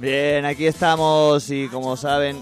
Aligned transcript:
Bien, 0.00 0.44
aquí 0.44 0.64
estamos 0.66 1.50
y 1.50 1.66
como 1.66 1.96
saben 1.96 2.40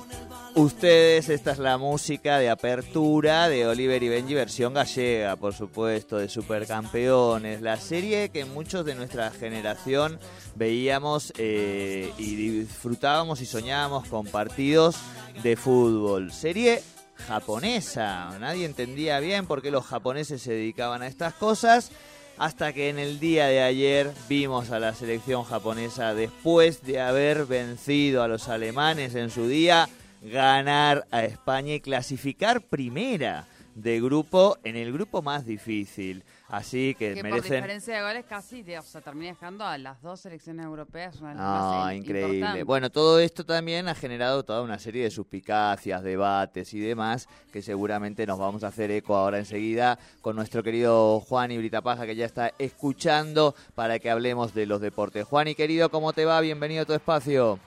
ustedes, 0.55 1.31
esta 1.31 1.53
es 1.53 1.59
la 1.59 1.79
música 1.79 2.39
de 2.39 2.51
apertura 2.51 3.49
de 3.49 3.67
Oliver 3.67 4.03
y 4.03 4.11
Benji 4.11 4.35
versión 4.35 4.75
gallega, 4.75 5.37
por 5.37 5.55
supuesto, 5.55 6.19
de 6.19 6.29
Supercampeones, 6.29 7.63
la 7.63 7.79
serie 7.79 8.29
que 8.29 8.45
muchos 8.45 8.85
de 8.85 8.95
nuestra 8.95 9.31
generación 9.31 10.19
veíamos 10.55 11.33
eh, 11.39 12.13
y 12.19 12.37
disfrutábamos 12.37 13.41
y 13.41 13.47
soñábamos 13.47 14.07
con 14.09 14.27
partidos 14.27 14.97
de 15.43 15.57
fútbol. 15.57 16.33
Serie 16.33 16.83
japonesa, 17.27 18.39
nadie 18.39 18.67
entendía 18.67 19.19
bien 19.19 19.47
por 19.47 19.63
qué 19.63 19.71
los 19.71 19.87
japoneses 19.87 20.43
se 20.43 20.53
dedicaban 20.53 21.01
a 21.01 21.07
estas 21.07 21.33
cosas 21.33 21.91
hasta 22.39 22.73
que 22.73 22.89
en 22.89 22.99
el 22.99 23.19
día 23.19 23.47
de 23.47 23.63
ayer 23.63 24.13
vimos 24.29 24.71
a 24.71 24.79
la 24.79 24.95
selección 24.95 25.45
japonesa, 25.45 26.15
después 26.15 26.83
de 26.83 27.01
haber 27.01 27.47
vencido 27.47 28.23
a 28.23 28.29
los 28.29 28.49
alemanes 28.49 29.15
en 29.15 29.31
su 29.31 29.49
día, 29.49 29.89
ganar 30.23 31.07
a 31.11 31.25
España 31.25 31.75
y 31.75 31.81
clasificar 31.81 32.61
primera 32.61 33.47
de 33.75 34.01
grupo 34.01 34.59
en 34.65 34.77
el 34.77 34.93
grupo 34.93 35.23
más 35.23 35.47
difícil. 35.47 36.25
Así 36.49 36.95
que, 36.97 37.15
Que 37.15 37.23
por 37.23 37.31
merecen... 37.31 37.53
diferencia 37.55 37.97
de 37.97 38.03
goles 38.03 38.25
casi, 38.29 38.65
o 38.77 38.83
sea, 38.83 39.01
termina 39.01 39.31
dejando 39.33 39.65
a 39.65 39.77
las 39.79 40.01
dos 40.01 40.21
selecciones 40.21 40.65
europeas 40.65 41.21
una 41.21 41.35
No, 41.35 41.41
más 41.41 41.95
increíble. 41.95 42.63
Bueno, 42.63 42.91
todo 42.91 43.19
esto 43.19 43.45
también 43.45 43.89
ha 43.89 43.95
generado 43.95 44.45
toda 44.45 44.63
una 44.63 44.79
serie 44.79 45.03
de 45.03 45.11
suspicacias, 45.11 46.03
debates 46.03 46.73
y 46.73 46.79
demás, 46.79 47.29
que 47.53 47.63
seguramente 47.63 48.27
nos 48.27 48.39
vamos 48.39 48.63
a 48.63 48.69
hacer 48.69 48.91
eco 48.93 49.17
ahora 49.17 49.39
enseguida 49.39 49.99
con 50.21 50.37
nuestro 50.37 50.63
querido 50.63 51.21
Juan 51.21 51.51
y 51.51 51.69
Paja, 51.69 52.07
que 52.07 52.15
ya 52.15 52.25
está 52.25 52.53
escuchando 52.59 53.55
para 53.75 53.99
que 53.99 54.09
hablemos 54.09 54.55
de 54.55 54.67
los 54.67 54.81
deportes. 54.81 55.25
Juan 55.25 55.49
y 55.49 55.55
querido, 55.55 55.91
¿cómo 55.91 56.13
te 56.13 56.25
va? 56.25 56.41
Bienvenido 56.41 56.83
a 56.83 56.87
tu 56.87 56.93
espacio. 56.93 57.59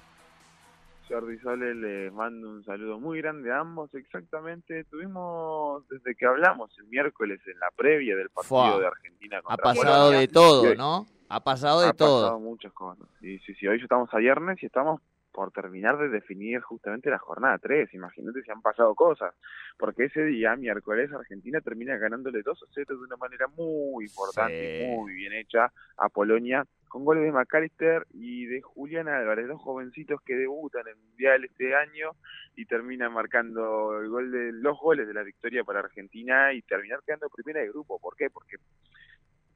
Jordi 1.09 1.39
Sole, 1.39 1.73
les 1.75 2.13
mando 2.13 2.49
un 2.49 2.63
saludo 2.63 2.99
muy 2.99 3.19
grande 3.19 3.51
a 3.51 3.59
ambos. 3.59 3.93
Exactamente, 3.95 4.83
tuvimos 4.85 5.87
desde 5.89 6.15
que 6.15 6.25
hablamos 6.25 6.71
el 6.79 6.85
miércoles 6.87 7.39
en 7.47 7.59
la 7.59 7.71
previa 7.75 8.15
del 8.15 8.29
partido 8.29 8.47
Fua. 8.63 8.79
de 8.79 8.85
Argentina 8.87 9.37
Ha 9.39 9.41
contra 9.41 9.63
pasado 9.63 9.97
Polonia. 10.05 10.19
de 10.19 10.27
todo, 10.27 10.63
Y 10.65 10.67
hoy- 10.69 10.77
¿no? 10.77 11.05
Ha 11.29 11.43
pasado 11.43 11.81
de 11.81 11.87
ha 11.89 11.93
todo. 11.93 12.21
pasado 12.23 12.39
muchas 12.39 12.73
cosas. 12.73 13.07
Sí, 13.19 13.39
sí, 13.39 13.53
sí, 13.55 13.67
hoy 13.67 13.77
ya 13.77 13.83
estamos 13.83 14.13
a 14.13 14.17
viernes 14.17 14.61
y 14.61 14.65
estamos 14.67 15.01
por 15.31 15.51
terminar 15.51 15.97
de 15.99 16.09
definir 16.09 16.59
justamente 16.61 17.09
la 17.09 17.19
jornada 17.19 17.57
3. 17.59 17.93
Imagínate 17.93 18.41
si 18.41 18.51
han 18.51 18.61
pasado 18.63 18.93
cosas. 18.95 19.33
Porque 19.77 20.05
ese 20.05 20.23
día, 20.25 20.55
miércoles, 20.55 21.13
Argentina 21.13 21.61
termina 21.61 21.97
ganándole 21.97 22.41
2 22.41 22.61
a 22.63 22.65
0 22.73 22.97
de 22.97 23.03
una 23.05 23.15
manera 23.15 23.47
muy 23.47 24.05
importante 24.05 24.79
Sí. 24.79 24.83
y 24.83 24.95
muy 24.97 25.13
bien 25.13 25.33
hecha 25.33 25.71
a 25.97 26.09
Polonia, 26.09 26.65
con 26.89 27.05
goles 27.05 27.23
de 27.23 27.31
McAllister 27.31 28.05
y 28.11 28.45
de 28.47 28.61
Julián 28.61 29.07
Álvarez, 29.07 29.47
dos 29.47 29.61
jovencitos 29.61 30.21
que 30.23 30.35
debutan 30.35 30.81
en 30.81 30.89
el 30.89 30.95
Mundial 30.97 31.45
este 31.45 31.75
año 31.75 32.11
y 32.55 32.65
terminan 32.65 33.13
marcando 33.13 33.99
el 33.99 34.09
gol 34.09 34.31
de, 34.31 34.51
los 34.51 34.77
goles 34.77 35.07
de 35.07 35.13
la 35.13 35.23
victoria 35.23 35.63
para 35.63 35.79
Argentina 35.79 36.51
y 36.51 36.61
terminar 36.63 36.99
quedando 37.05 37.29
primera 37.29 37.61
de 37.61 37.69
grupo. 37.69 37.99
¿Por 37.99 38.15
qué? 38.17 38.29
Porque 38.29 38.57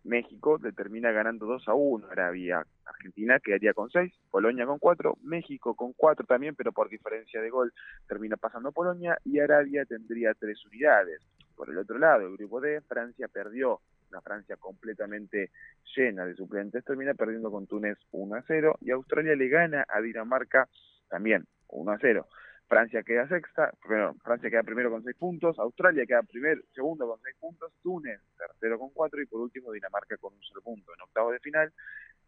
México 0.03 0.59
le 0.61 0.71
termina 0.73 1.11
ganando 1.11 1.45
2 1.45 1.67
a 1.67 1.73
1 1.73 2.07
Arabia. 2.09 2.65
Argentina 2.85 3.39
quedaría 3.39 3.73
con 3.73 3.89
6, 3.89 4.13
Polonia 4.29 4.65
con 4.65 4.79
4, 4.79 5.17
México 5.23 5.75
con 5.75 5.93
4 5.93 6.25
también, 6.25 6.55
pero 6.55 6.71
por 6.71 6.89
diferencia 6.89 7.41
de 7.41 7.49
gol 7.49 7.73
termina 8.07 8.37
pasando 8.37 8.71
Polonia 8.71 9.17
y 9.23 9.39
Arabia 9.39 9.85
tendría 9.85 10.33
3 10.33 10.65
unidades. 10.65 11.21
Por 11.55 11.69
el 11.69 11.77
otro 11.77 11.97
lado, 11.97 12.27
el 12.27 12.37
grupo 12.37 12.59
D, 12.59 12.81
Francia 12.81 13.27
perdió, 13.27 13.79
una 14.13 14.21
Francia 14.21 14.55
completamente 14.57 15.51
llena 15.95 16.25
de 16.25 16.35
suplentes, 16.35 16.85
termina 16.85 17.13
perdiendo 17.15 17.51
con 17.51 17.67
Túnez 17.67 17.97
1 18.11 18.35
a 18.35 18.43
0 18.47 18.77
y 18.81 18.91
Australia 18.91 19.35
le 19.35 19.47
gana 19.49 19.85
a 19.89 20.01
Dinamarca 20.01 20.69
también 21.09 21.45
1 21.69 21.91
a 21.91 21.97
0. 21.99 22.27
Francia 22.67 23.03
queda 23.03 23.27
sexta, 23.27 23.71
primero, 23.81 24.15
Francia 24.23 24.49
queda 24.49 24.63
primero 24.63 24.89
con 24.89 25.03
seis 25.03 25.15
puntos, 25.17 25.59
Australia 25.59 26.05
queda 26.05 26.23
primero, 26.23 26.61
segundo 26.73 27.07
con 27.07 27.19
seis 27.21 27.35
puntos, 27.39 27.71
Túnez 27.83 28.19
tercero 28.37 28.79
con 28.79 28.89
cuatro 28.91 29.21
y 29.21 29.25
por 29.25 29.41
último 29.41 29.71
Dinamarca 29.71 30.17
con 30.17 30.33
un 30.33 30.41
solo 30.41 30.61
punto. 30.61 30.93
En 30.93 31.01
octavos 31.01 31.33
de 31.33 31.39
final, 31.39 31.73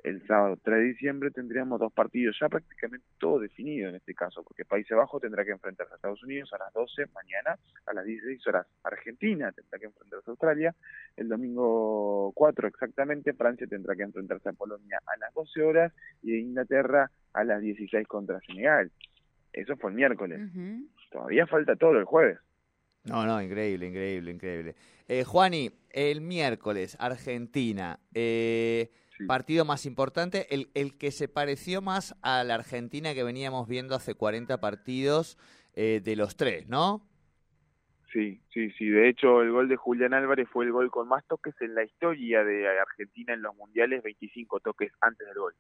el 0.06 0.26
sábado 0.28 0.56
3 0.62 0.78
de 0.78 0.84
diciembre 0.84 1.32
tendríamos 1.32 1.80
dos 1.80 1.92
partidos, 1.92 2.38
ya 2.40 2.48
prácticamente 2.48 3.08
todo 3.18 3.40
definido 3.40 3.90
en 3.90 3.96
este 3.96 4.14
caso, 4.14 4.44
porque 4.44 4.64
Países 4.64 4.96
Bajos 4.96 5.20
tendrá 5.20 5.44
que 5.44 5.50
enfrentarse 5.50 5.94
a 5.94 5.96
Estados 5.96 6.24
Unidos 6.24 6.54
a 6.54 6.60
las 6.60 6.72
12 6.74 7.08
mañana, 7.08 7.58
a 7.88 7.94
las 7.94 8.06
16 8.06 8.46
horas 8.46 8.68
Argentina 8.84 9.52
tendrá 9.52 9.80
que 9.80 9.86
enfrentarse 9.86 10.30
a 10.30 10.32
Australia, 10.32 10.76
el 11.18 11.28
domingo 11.28 12.32
4 12.36 12.68
exactamente 12.68 13.34
Francia 13.34 13.66
tendrá 13.66 13.96
que 13.96 14.04
enfrentarse 14.04 14.48
a 14.48 14.54
Polonia 14.54 15.00
a 15.08 15.18
las 15.18 15.34
12 15.34 15.62
horas 15.64 15.92
y 16.22 16.36
Inglaterra 16.36 17.10
a 17.34 17.44
las 17.44 17.60
16 17.62 18.08
contra 18.08 18.40
Senegal. 18.42 18.92
Eso 19.54 19.76
fue 19.78 19.90
el 19.90 19.96
miércoles. 19.96 20.40
Todavía 21.10 21.48
falta 21.48 21.76
todo 21.76 21.98
el 21.98 22.04
jueves. 22.04 22.38
No, 23.06 23.26
no, 23.26 23.42
increíble, 23.42 23.88
increíble, 23.88 24.32
increíble. 24.32 24.76
Eh, 25.08 25.24
Juani, 25.24 25.72
el 25.92 26.22
miércoles, 26.22 26.96
Argentina. 27.00 28.00
eh, 28.14 28.90
Sí. 29.18 29.26
Partido 29.26 29.64
más 29.64 29.86
importante, 29.86 30.54
el, 30.54 30.70
el 30.74 30.98
que 30.98 31.12
se 31.12 31.28
pareció 31.28 31.82
más 31.82 32.16
a 32.22 32.44
la 32.44 32.56
Argentina 32.56 33.14
que 33.14 33.24
veníamos 33.24 33.68
viendo 33.68 33.96
hace 33.96 34.14
40 34.14 34.60
partidos 34.60 35.38
eh, 35.74 36.02
de 36.04 36.16
los 36.16 36.36
tres, 36.36 36.68
¿no? 36.68 37.02
Sí, 38.12 38.42
sí, 38.54 38.72
sí. 38.72 38.88
De 38.88 39.10
hecho, 39.10 39.42
el 39.42 39.52
gol 39.52 39.68
de 39.68 39.76
Julián 39.76 40.14
Álvarez 40.14 40.48
fue 40.50 40.66
el 40.66 40.72
gol 40.72 40.90
con 40.90 41.08
más 41.08 41.26
toques 41.26 41.54
en 41.60 41.76
la 41.76 41.84
historia 41.84 42.44
de 42.44 42.68
Argentina 42.80 43.34
en 43.34 43.42
los 43.42 43.56
mundiales, 43.56 44.04
25 44.04 44.62
toques 44.62 44.92
antes 45.02 45.28
del 45.28 45.38
gol. 45.38 45.54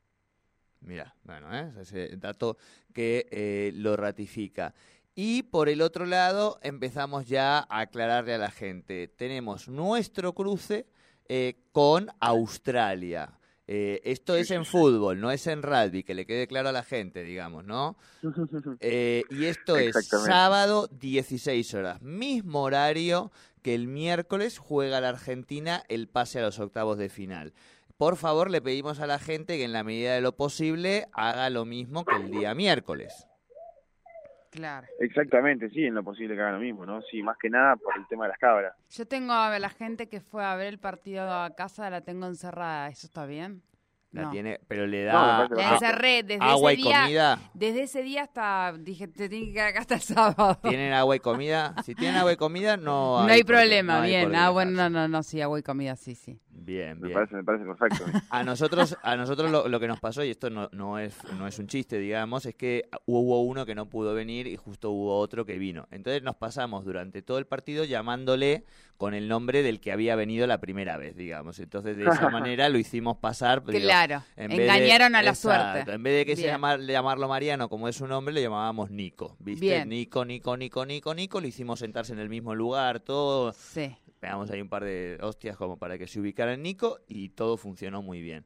Mira, 0.85 1.15
bueno, 1.23 1.53
¿eh? 1.53 1.71
ese 1.81 2.15
dato 2.17 2.57
que 2.93 3.27
eh, 3.31 3.71
lo 3.75 3.97
ratifica. 3.97 4.73
Y 5.15 5.43
por 5.43 5.67
el 5.67 5.81
otro 5.81 6.05
lado, 6.05 6.59
empezamos 6.61 7.27
ya 7.27 7.59
a 7.59 7.79
aclararle 7.79 8.35
a 8.35 8.37
la 8.37 8.51
gente. 8.51 9.07
Tenemos 9.07 9.67
nuestro 9.67 10.33
cruce 10.33 10.85
eh, 11.27 11.55
con 11.71 12.07
Australia. 12.19 13.37
Eh, 13.67 14.01
esto 14.03 14.35
es 14.35 14.51
en 14.51 14.63
fútbol, 14.63 15.19
no 15.19 15.31
es 15.31 15.47
en 15.47 15.63
rugby, 15.63 16.03
que 16.03 16.13
le 16.13 16.27
quede 16.27 16.47
claro 16.47 16.69
a 16.69 16.71
la 16.71 16.83
gente, 16.83 17.23
digamos, 17.23 17.65
¿no? 17.65 17.97
Eh, 18.79 19.23
y 19.29 19.45
esto 19.45 19.77
es 19.77 19.95
sábado 20.07 20.87
16 20.91 21.73
horas, 21.73 22.01
mismo 22.01 22.63
horario 22.63 23.31
que 23.61 23.73
el 23.73 23.87
miércoles 23.87 24.59
juega 24.59 25.01
la 25.01 25.09
Argentina 25.09 25.83
el 25.89 26.07
pase 26.07 26.39
a 26.39 26.43
los 26.43 26.59
octavos 26.59 26.97
de 26.97 27.09
final. 27.09 27.53
Por 27.97 28.17
favor, 28.17 28.51
le 28.51 28.61
pedimos 28.61 28.99
a 28.99 29.07
la 29.07 29.19
gente 29.19 29.57
que 29.57 29.63
en 29.63 29.73
la 29.73 29.83
medida 29.83 30.13
de 30.13 30.21
lo 30.21 30.35
posible 30.35 31.07
haga 31.13 31.49
lo 31.49 31.65
mismo 31.65 32.05
que 32.05 32.15
el 32.15 32.29
día 32.29 32.53
miércoles. 32.53 33.25
Claro. 34.55 34.87
Exactamente, 35.01 35.69
sí, 35.69 35.83
en 35.83 35.95
lo 35.95 36.03
posible 36.03 36.33
que 36.33 36.41
haga 36.41 36.53
lo 36.53 36.59
mismo, 36.59 36.85
¿no? 36.85 37.01
Sí, 37.01 37.21
más 37.21 37.37
que 37.37 37.49
nada 37.49 37.75
por 37.75 37.93
el 37.97 38.07
tema 38.07 38.23
de 38.23 38.29
las 38.29 38.37
cabras. 38.37 38.73
Yo 38.89 39.05
tengo 39.05 39.33
a 39.33 39.59
la 39.59 39.69
gente 39.69 40.07
que 40.07 40.21
fue 40.21 40.45
a 40.45 40.55
ver 40.55 40.67
el 40.67 40.79
partido 40.79 41.29
a 41.29 41.53
casa, 41.55 41.89
la 41.89 42.01
tengo 42.01 42.25
encerrada. 42.25 42.87
¿Eso 42.87 43.05
está 43.07 43.25
bien? 43.25 43.61
La 44.15 44.21
No. 44.23 44.29
tiene, 44.31 44.59
pero 44.67 44.87
le 44.87 45.05
No, 45.05 45.11
da 45.11 45.73
encerré 45.73 46.23
desde 46.23 46.41
agua 46.43 46.71
ese 46.71 46.79
y 46.81 46.83
día. 46.85 47.01
comida. 47.01 47.39
Desde 47.53 47.81
ese 47.83 48.01
día 48.01 48.23
hasta 48.23 48.73
dije, 48.79 49.07
te 49.09 49.27
tiene 49.27 49.47
que 49.47 49.53
quedar 49.53 49.67
acá 49.67 49.79
hasta 49.81 49.95
el 49.95 50.01
sábado. 50.01 50.57
¿Tienen 50.63 50.93
agua 50.93 51.15
y 51.17 51.19
comida? 51.19 51.75
Si 51.83 51.95
tienen 51.95 52.15
agua 52.15 52.31
y 52.31 52.37
comida, 52.37 52.77
no 52.77 53.25
No 53.25 53.31
hay 53.33 53.43
problema, 53.43 53.97
no 53.97 54.01
hay 54.03 54.11
bien. 54.11 54.23
por 54.23 54.31
qué 54.31 54.37
Ah, 54.37 54.49
bueno, 54.51 54.71
no, 54.71 54.89
no, 54.89 55.07
no, 55.09 55.21
sí, 55.21 55.41
agua 55.41 55.59
y 55.59 55.63
comida, 55.63 55.95
sí, 55.97 56.15
sí. 56.15 56.39
Bien, 56.49 56.97
Me 56.99 57.07
bien. 57.09 57.13
parece, 57.13 57.35
me 57.35 57.43
parece 57.43 57.65
perfecto. 57.65 58.05
A 58.29 58.43
nosotros, 58.43 58.97
a 59.03 59.15
nosotros 59.17 59.51
lo, 59.51 59.67
lo 59.67 59.79
que 59.81 59.87
nos 59.87 59.99
pasó, 59.99 60.23
y 60.23 60.29
esto 60.31 60.49
no, 60.49 60.69
no, 60.71 60.97
es, 60.97 61.15
no 61.37 61.45
es 61.47 61.59
un 61.59 61.67
chiste, 61.67 61.99
digamos, 61.99 62.45
es 62.45 62.55
que 62.55 62.87
hubo 63.05 63.41
uno 63.43 63.65
que 63.65 63.75
no 63.75 63.87
pudo 63.89 64.13
venir 64.15 64.47
y 64.47 64.55
justo 64.55 64.91
hubo 64.91 65.17
otro 65.19 65.45
que 65.45 65.57
vino. 65.57 65.87
Entonces 65.91 66.23
nos 66.23 66.37
pasamos 66.37 66.85
durante 66.85 67.21
todo 67.21 67.37
el 67.37 67.45
partido 67.45 67.83
llamándole 67.83 68.63
con 68.97 69.13
el 69.13 69.27
nombre 69.27 69.61
del 69.63 69.79
que 69.81 69.91
había 69.91 70.15
venido 70.15 70.47
la 70.47 70.59
primera 70.59 70.97
vez, 70.97 71.15
digamos. 71.15 71.59
Entonces 71.59 71.97
de 71.97 72.03
esa 72.05 72.29
manera 72.29 72.69
lo 72.69 72.77
hicimos 72.77 73.17
pasar. 73.17 73.63
digo, 73.65 73.79
Claro, 73.79 74.23
en 74.37 74.49
vez 74.49 74.57
de- 74.57 74.63
engañaron 74.65 75.15
a 75.15 75.21
la 75.21 75.31
Exacto, 75.31 75.73
suerte. 75.73 75.91
En 75.93 76.03
vez 76.03 76.15
de 76.15 76.25
que 76.25 76.35
se 76.35 76.43
llamar, 76.47 76.79
llamarlo 76.79 77.27
Mariano 77.27 77.67
como 77.69 77.87
es 77.89 77.95
su 77.97 78.07
nombre, 78.07 78.33
le 78.33 78.41
llamábamos 78.41 78.89
Nico. 78.91 79.35
¿Viste? 79.39 79.65
Bien. 79.65 79.89
Nico, 79.89 80.23
Nico, 80.23 80.55
Nico, 80.55 80.85
Nico, 80.85 81.13
Nico. 81.13 81.41
Lo 81.41 81.47
hicimos 81.47 81.79
sentarse 81.79 82.13
en 82.13 82.19
el 82.19 82.29
mismo 82.29 82.55
lugar, 82.55 82.99
todo 83.01 83.51
Sí. 83.53 83.95
pegamos 84.19 84.49
ahí 84.49 84.61
un 84.61 84.69
par 84.69 84.83
de 84.83 85.17
hostias 85.21 85.57
como 85.57 85.77
para 85.77 85.97
que 85.97 86.07
se 86.07 86.19
ubicara 86.19 86.53
en 86.53 86.61
Nico 86.63 86.99
y 87.07 87.29
todo 87.29 87.57
funcionó 87.57 88.01
muy 88.01 88.21
bien. 88.21 88.45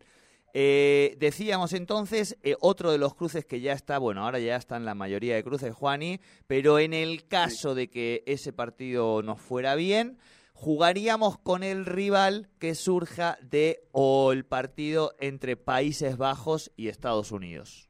Eh, 0.54 1.16
decíamos 1.20 1.74
entonces, 1.74 2.36
eh, 2.42 2.56
otro 2.60 2.92
de 2.92 2.98
los 2.98 3.14
cruces 3.14 3.46
que 3.46 3.62
ya 3.62 3.74
está, 3.74 4.00
bueno, 4.00 4.24
ahora 4.26 4.40
ya 4.40 4.56
están 4.56 4.84
la 4.84 4.96
mayoría 4.96 5.36
de 5.36 5.44
cruces, 5.44 5.76
Juani, 5.76 6.20
pero 6.48 6.80
en 6.80 6.94
el 6.96 7.28
caso 7.28 7.76
de 7.76 7.88
que 7.92 8.24
ese 8.26 8.52
partido 8.52 9.22
nos 9.22 9.40
fuera 9.40 9.76
bien, 9.76 10.18
jugaríamos 10.60 11.38
con 11.38 11.64
el 11.64 11.86
rival 11.86 12.50
que 12.60 12.76
surja 12.76 13.38
de 13.42 13.80
o 13.94 14.34
el 14.34 14.44
partido 14.44 15.14
entre 15.22 15.56
Países 15.56 16.18
Bajos 16.18 16.74
y 16.76 16.90
Estados 16.90 17.32
Unidos. 17.32 17.90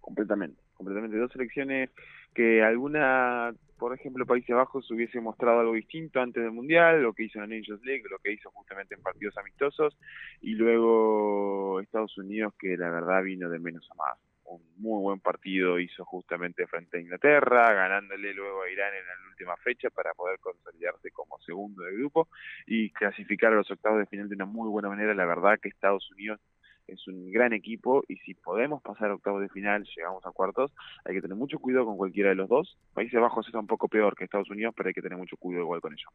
completamente, 0.00 0.60
completamente. 0.74 1.16
Dos 1.16 1.30
selecciones 1.30 1.90
que 2.34 2.60
alguna, 2.60 3.54
por 3.78 3.94
ejemplo, 3.94 4.26
Países 4.26 4.56
Bajos 4.56 4.90
hubiese 4.90 5.20
mostrado 5.20 5.60
algo 5.60 5.74
distinto 5.74 6.20
antes 6.20 6.42
del 6.42 6.50
Mundial, 6.50 7.00
lo 7.00 7.12
que 7.12 7.22
hizo 7.22 7.40
en 7.40 7.50
Nations 7.50 7.84
League, 7.84 8.02
lo 8.10 8.18
que 8.18 8.32
hizo 8.32 8.50
justamente 8.50 8.96
en 8.96 9.02
partidos 9.02 9.38
amistosos, 9.38 9.96
y 10.40 10.54
luego 10.54 11.80
Estados 11.80 12.18
Unidos 12.18 12.52
que 12.58 12.76
la 12.76 12.90
verdad 12.90 13.22
vino 13.22 13.48
de 13.48 13.60
menos 13.60 13.88
a 13.92 13.94
más. 13.94 14.33
Un 14.44 14.62
muy 14.76 15.00
buen 15.02 15.20
partido 15.20 15.78
hizo 15.78 16.04
justamente 16.04 16.66
frente 16.66 16.98
a 16.98 17.00
Inglaterra, 17.00 17.72
ganándole 17.72 18.34
luego 18.34 18.62
a 18.62 18.70
Irán 18.70 18.92
en 18.94 19.06
la 19.06 19.30
última 19.30 19.56
fecha 19.56 19.90
para 19.90 20.12
poder 20.14 20.38
consolidarse 20.38 21.10
como 21.10 21.38
segundo 21.40 21.82
del 21.82 21.96
grupo 21.96 22.28
y 22.66 22.90
clasificar 22.90 23.52
a 23.52 23.56
los 23.56 23.70
octavos 23.70 23.98
de 23.98 24.06
final 24.06 24.28
de 24.28 24.34
una 24.34 24.44
muy 24.44 24.68
buena 24.68 24.88
manera. 24.88 25.14
La 25.14 25.24
verdad 25.24 25.58
que 25.60 25.68
Estados 25.68 26.10
Unidos 26.12 26.40
es 26.86 27.06
un 27.08 27.30
gran 27.32 27.52
equipo 27.52 28.04
y 28.08 28.16
si 28.18 28.34
podemos 28.34 28.82
pasar 28.82 29.10
a 29.10 29.14
octavos 29.14 29.40
de 29.40 29.48
final, 29.48 29.86
llegamos 29.96 30.24
a 30.26 30.30
cuartos, 30.30 30.72
hay 31.04 31.14
que 31.14 31.22
tener 31.22 31.36
mucho 31.36 31.58
cuidado 31.58 31.86
con 31.86 31.96
cualquiera 31.96 32.30
de 32.30 32.34
los 32.34 32.48
dos. 32.48 32.76
Países 32.92 33.20
Bajos 33.20 33.46
está 33.46 33.58
un 33.58 33.66
poco 33.66 33.88
peor 33.88 34.14
que 34.14 34.24
Estados 34.24 34.50
Unidos, 34.50 34.74
pero 34.76 34.88
hay 34.88 34.94
que 34.94 35.02
tener 35.02 35.18
mucho 35.18 35.36
cuidado 35.36 35.64
igual 35.64 35.80
con 35.80 35.92
ellos. 35.92 36.08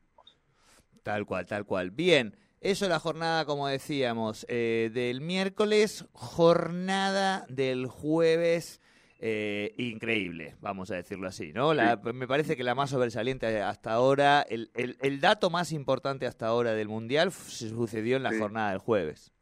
Tal 1.04 1.26
cual, 1.26 1.46
tal 1.46 1.66
cual. 1.66 1.92
Bien, 1.92 2.36
eso 2.62 2.88
la 2.90 3.00
jornada, 3.00 3.46
como 3.46 3.68
decíamos, 3.68 4.46
eh, 4.50 4.92
del 4.94 5.22
miércoles, 5.22 6.06
jornada 6.14 7.46
del 7.50 7.88
jueves. 7.88 8.82
eh, 9.22 9.74
increíble, 9.78 10.56
vamos 10.62 10.92
a 10.92 10.96
decirlo 10.96 11.28
así, 11.28 11.52
¿no? 11.52 11.74
La- 11.74 11.98
Me 12.14 12.26
parece 12.26 12.56
que 12.56 12.64
la 12.64 12.74
más 12.74 12.90
sobresaliente 12.92 13.62
hasta 13.62 13.92
ahora, 13.92 14.46
el, 14.50 14.72
el- 14.76 14.98
el 15.02 15.20
dato 15.20 15.50
más 15.50 15.74
importante 15.74 16.26
hasta 16.26 16.48
ahora 16.48 16.72
del 16.72 16.88
Mundial 16.88 17.34
se 17.34 17.68
sucedió 17.68 18.16
en 18.16 18.24
la 18.24 18.32
Sí. 18.32 18.40
jornada 18.40 18.70
del 18.70 18.80
jueves. 18.80 19.34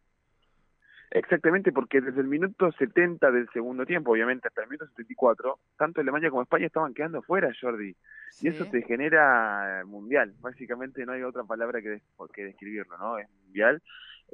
Exactamente, 1.11 1.71
porque 1.71 2.01
desde 2.01 2.19
el 2.19 2.27
minuto 2.27 2.69
70 2.73 3.31
del 3.31 3.47
segundo 3.53 3.85
tiempo, 3.85 4.11
obviamente 4.11 4.49
hasta 4.49 4.63
el 4.63 4.67
minuto 4.67 4.87
74, 4.87 5.57
tanto 5.77 6.01
Alemania 6.01 6.29
como 6.29 6.41
España 6.41 6.65
estaban 6.67 6.93
quedando 6.93 7.21
fuera, 7.21 7.49
Jordi. 7.59 7.95
Y 8.41 8.49
eso 8.49 8.65
te 8.71 8.81
genera 8.83 9.83
mundial. 9.85 10.33
Básicamente 10.41 11.05
no 11.05 11.13
hay 11.13 11.23
otra 11.23 11.43
palabra 11.45 11.81
que, 11.81 11.89
des- 11.89 12.03
que 12.33 12.43
describirlo, 12.43 12.97
¿no? 12.97 13.17
Es 13.17 13.29
mundial. 13.45 13.81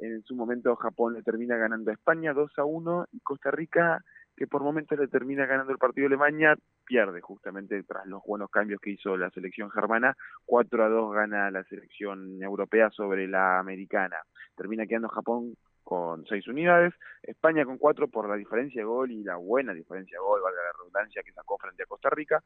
En 0.00 0.22
su 0.24 0.34
momento 0.34 0.74
Japón 0.74 1.14
le 1.14 1.22
termina 1.22 1.56
ganando 1.56 1.92
a 1.92 1.94
España 1.94 2.32
2 2.32 2.50
a 2.58 2.64
1 2.64 3.06
y 3.12 3.20
Costa 3.20 3.52
Rica, 3.52 4.02
que 4.36 4.48
por 4.48 4.64
momentos 4.64 4.98
le 4.98 5.06
termina 5.06 5.46
ganando 5.46 5.70
el 5.70 5.78
partido 5.78 6.06
a 6.06 6.08
Alemania, 6.08 6.56
pierde 6.84 7.20
justamente 7.20 7.80
tras 7.84 8.04
los 8.06 8.20
buenos 8.26 8.50
cambios 8.50 8.80
que 8.80 8.90
hizo 8.90 9.16
la 9.16 9.30
selección 9.30 9.70
germana. 9.70 10.16
4 10.44 10.84
a 10.84 10.88
2 10.88 11.12
gana 11.14 11.52
la 11.52 11.62
selección 11.64 12.42
europea 12.42 12.90
sobre 12.90 13.28
la 13.28 13.60
americana. 13.60 14.16
Termina 14.56 14.86
quedando 14.86 15.08
Japón 15.08 15.54
con 15.84 16.26
6 16.26 16.48
unidades, 16.48 16.94
España 17.22 17.64
con 17.64 17.78
4 17.78 18.08
por 18.08 18.28
la 18.28 18.36
diferencia 18.36 18.80
de 18.80 18.86
gol 18.86 19.12
y 19.12 19.22
la 19.22 19.36
buena 19.36 19.72
diferencia 19.72 20.16
de 20.16 20.22
gol, 20.22 20.40
valga 20.42 20.62
la 20.62 20.72
redundancia, 20.78 21.22
que 21.22 21.32
sacó 21.32 21.58
frente 21.58 21.82
a 21.82 21.86
Costa 21.86 22.10
Rica. 22.10 22.42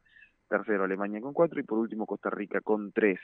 Tercero 0.49 0.85
Alemania 0.85 1.21
con 1.21 1.33
4 1.33 1.61
y 1.61 1.63
por 1.63 1.79
último 1.79 2.07
Costa 2.07 2.31
Rica 2.31 2.61
con 2.61 2.93
3. 2.93 3.19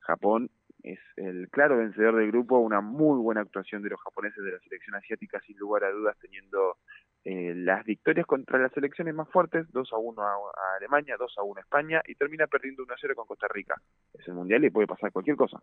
Japón 0.00 0.50
es 0.82 1.00
el 1.16 1.48
claro 1.50 1.78
vencedor 1.78 2.16
del 2.16 2.30
grupo, 2.30 2.58
una 2.58 2.80
muy 2.80 3.18
buena 3.18 3.40
actuación 3.40 3.82
de 3.82 3.90
los 3.90 4.00
japoneses 4.00 4.42
de 4.42 4.52
la 4.52 4.58
selección 4.60 4.94
asiática, 4.94 5.40
sin 5.40 5.58
lugar 5.58 5.84
a 5.84 5.90
dudas, 5.90 6.16
teniendo 6.20 6.76
eh, 7.24 7.52
las 7.54 7.84
victorias 7.84 8.26
contra 8.26 8.58
las 8.58 8.72
selecciones 8.72 9.14
más 9.14 9.28
fuertes, 9.28 9.66
2 9.72 9.92
a 9.92 9.98
1 9.98 10.22
a, 10.22 10.36
Alemania, 10.76 11.16
2 11.18 11.34
a 11.38 11.42
1 11.42 11.58
a 11.58 11.62
España, 11.62 12.02
y 12.06 12.14
termina 12.14 12.46
perdiendo 12.46 12.84
1 12.84 12.94
a 12.94 12.96
0 13.00 13.14
con 13.16 13.26
Costa 13.26 13.48
Rica. 13.48 13.74
Es 14.14 14.26
el 14.28 14.34
Mundial 14.34 14.64
y 14.64 14.70
puede 14.70 14.86
pasar 14.86 15.12
cualquier 15.12 15.36
cosa. 15.36 15.60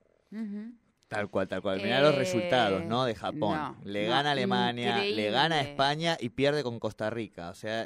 Tal 1.08 1.30
cual, 1.30 1.48
tal 1.48 1.62
cual. 1.62 1.82
Mirá 1.82 2.02
los 2.02 2.16
Eh, 2.16 2.18
resultados, 2.18 2.84
¿no? 2.84 3.06
De 3.06 3.14
Japón. 3.14 3.58
no, 3.58 3.78
le 3.84 4.08
gana 4.08 4.32
Alemania, 4.32 5.04
le 5.04 5.30
gana. 5.30 5.62
España 5.62 6.18
y 6.20 6.30
pierde 6.30 6.64
con 6.64 6.80
Costa 6.80 7.10
Rica. 7.10 7.50
O 7.50 7.54
sea, 7.54 7.84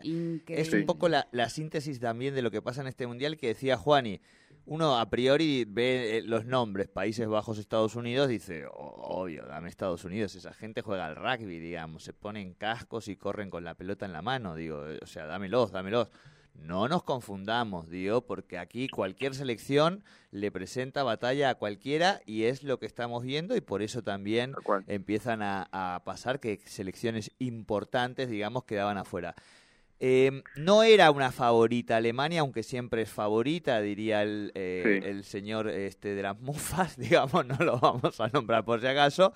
Es 0.48 0.71
un 0.74 0.86
poco 0.86 1.10
la, 1.10 1.27
la 1.31 1.50
síntesis 1.50 2.00
también 2.00 2.33
de 2.33 2.42
lo 2.42 2.50
que 2.50 2.62
pasa 2.62 2.81
en 2.81 2.88
este 2.88 3.07
mundial 3.07 3.36
que 3.38 3.48
decía 3.48 3.75
Juani. 3.77 4.21
Uno 4.66 5.00
a 5.00 5.10
priori 5.10 5.66
ve 5.68 6.18
eh, 6.18 6.21
los 6.21 6.45
nombres 6.45 6.88
Países 6.88 7.27
Bajos, 7.27 7.57
Estados 7.57 7.95
Unidos, 7.95 8.30
dice, 8.30 8.66
"Oh, 8.68 9.21
obvio, 9.21 9.45
dame 9.48 9.68
Estados 9.68 10.04
Unidos, 10.06 10.36
esa 10.36 10.54
gente 10.54 10.81
juega 10.83 11.07
al 11.07 11.16
rugby, 11.16 11.60
digamos, 11.60 12.04
se 12.04 12.13
ponen 12.13 12.54
cascos 12.54 13.07
y 13.07 13.16
corren 13.16 13.50
con 13.50 13.63
la 13.63 13.74
pelota 13.74 14.06
en 14.06 14.13
la 14.13 14.21
mano, 14.21 14.54
digo, 14.56 14.88
eh, 14.88 15.00
o 15.01 15.07
sea, 15.07 15.25
dámelos, 15.25 15.71
dámelos. 15.71 16.10
No 16.62 16.88
nos 16.88 17.04
confundamos, 17.04 17.90
digo, 17.90 18.22
porque 18.22 18.58
aquí 18.58 18.88
cualquier 18.88 19.34
selección 19.34 20.04
le 20.32 20.52
presenta 20.52 21.04
batalla 21.04 21.50
a 21.50 21.56
cualquiera 21.56 22.22
y 22.26 22.44
es 22.44 22.64
lo 22.64 22.80
que 22.80 22.86
estamos 22.86 23.24
viendo 23.24 23.56
y 23.56 23.62
por 23.62 23.82
eso 23.82 24.04
también 24.04 24.54
empiezan 24.88 25.42
a, 25.42 25.68
a 25.72 26.04
pasar 26.04 26.40
que 26.40 26.60
selecciones 26.66 27.32
importantes, 27.40 28.30
digamos, 28.30 28.66
quedaban 28.66 28.98
afuera. 28.98 29.36
Eh, 30.01 30.44
no 30.56 30.84
era 30.84 31.12
una 31.12 31.31
favorita 31.31 31.98
Alemania, 31.98 32.40
aunque 32.42 32.63
siempre 32.63 33.01
es 33.01 33.10
favorita, 33.10 33.81
diría 33.81 34.24
el, 34.24 34.51
eh, 34.56 35.00
Sí. 35.01 35.07
el 35.10 35.24
señor 35.25 35.69
este 35.69 36.16
de 36.16 36.22
las 36.22 36.40
mufas, 36.40 36.96
digamos, 36.98 37.46
no 37.46 37.57
lo 37.57 37.78
vamos 37.80 38.19
a 38.22 38.28
nombrar 38.30 38.63
por 38.63 38.80
si 38.80 38.88
acaso. 38.88 39.34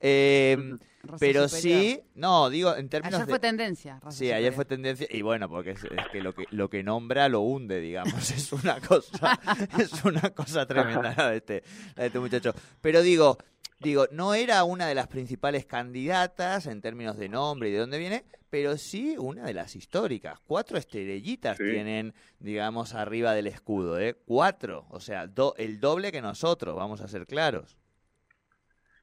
Eh, 0.00 0.56
Raza 1.02 1.16
pero 1.18 1.48
superior. 1.48 1.80
sí, 1.80 2.00
no, 2.14 2.50
digo, 2.50 2.76
en 2.76 2.88
términos 2.88 3.14
Ayer 3.14 3.26
de... 3.26 3.30
fue 3.32 3.38
tendencia. 3.38 4.00
Sí, 4.10 4.30
ayer 4.32 4.52
fue 4.52 4.64
tendencia, 4.66 5.06
y 5.10 5.22
bueno, 5.22 5.48
porque 5.48 5.70
es, 5.70 5.84
es 5.84 6.08
que, 6.12 6.20
lo 6.20 6.34
que 6.34 6.44
lo 6.50 6.68
que 6.68 6.82
nombra 6.82 7.28
lo 7.28 7.40
hunde, 7.40 7.80
digamos, 7.80 8.12
es 8.32 8.52
una 8.52 8.80
cosa, 8.80 9.38
es 9.78 10.04
una 10.04 10.28
cosa 10.30 10.66
tremenda 10.66 11.14
la 11.16 11.30
de 11.30 11.36
este, 11.38 11.62
la 11.96 12.02
de 12.02 12.06
este 12.08 12.18
muchacho. 12.18 12.52
Pero 12.82 13.00
digo, 13.00 13.38
digo, 13.80 14.06
no 14.12 14.34
era 14.34 14.62
una 14.64 14.86
de 14.86 14.94
las 14.94 15.08
principales 15.08 15.66
candidatas 15.66 16.66
en 16.66 16.80
términos 16.80 17.16
de 17.18 17.28
nombre 17.28 17.68
y 17.68 17.72
de 17.72 17.78
dónde 17.78 17.98
viene, 17.98 18.24
pero 18.50 18.76
sí 18.76 19.16
una 19.18 19.44
de 19.44 19.54
las 19.54 19.74
históricas. 19.76 20.38
Cuatro 20.40 20.76
estrellitas 20.76 21.56
Sí. 21.56 21.64
tienen, 21.64 22.14
digamos, 22.38 22.94
arriba 22.94 23.32
del 23.32 23.46
escudo, 23.46 23.98
¿eh? 23.98 24.16
Cuatro, 24.26 24.86
o 24.90 25.00
sea, 25.00 25.26
do- 25.26 25.54
el 25.56 25.80
doble 25.80 26.12
que 26.12 26.20
nosotros, 26.20 26.76
vamos 26.76 27.00
a 27.00 27.08
ser 27.08 27.26
claros. 27.26 27.76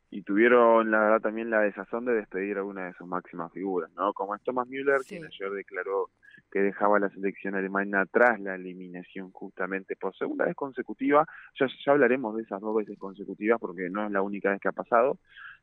y 0.10 0.22
tuvieron 0.22 0.90
la 0.90 1.00
verdad 1.00 1.20
también 1.20 1.50
la 1.50 1.60
desazón 1.60 2.06
de 2.06 2.14
despedir 2.14 2.58
a 2.58 2.64
una 2.64 2.86
de 2.86 2.94
sus 2.94 3.06
máximas 3.06 3.52
figuras, 3.52 3.92
¿no? 3.92 4.14
Como 4.14 4.34
es 4.36 4.42
Thomas 4.42 4.66
Müller, 4.70 5.00
Sí. 5.02 5.10
quien 5.10 5.26
ayer 5.26 5.52
declaró 5.52 6.12
que 6.52 6.60
dejaba 6.60 7.00
la 7.00 7.10
selección 7.10 7.56
alemana 7.56 8.06
tras 8.06 8.40
la 8.40 8.56
eliminación 8.56 9.32
justamente 9.32 9.96
por 9.96 10.16
segunda 10.16 10.46
vez 10.46 10.56
consecutiva. 10.56 11.26
Ya, 11.60 11.68
ya 11.86 11.92
hablaremos 11.92 12.36
de 12.36 12.44
esas 12.44 12.62
dos 12.62 12.76
veces 12.76 12.98
consecutivas 12.98 13.60
porque 13.60 13.90
no 13.90 14.06
es 14.06 14.12
la 14.12 14.22
única 14.22 14.52
vez 14.52 14.60
que 14.60 14.70
ha 14.70 14.74
pasado 14.74 15.20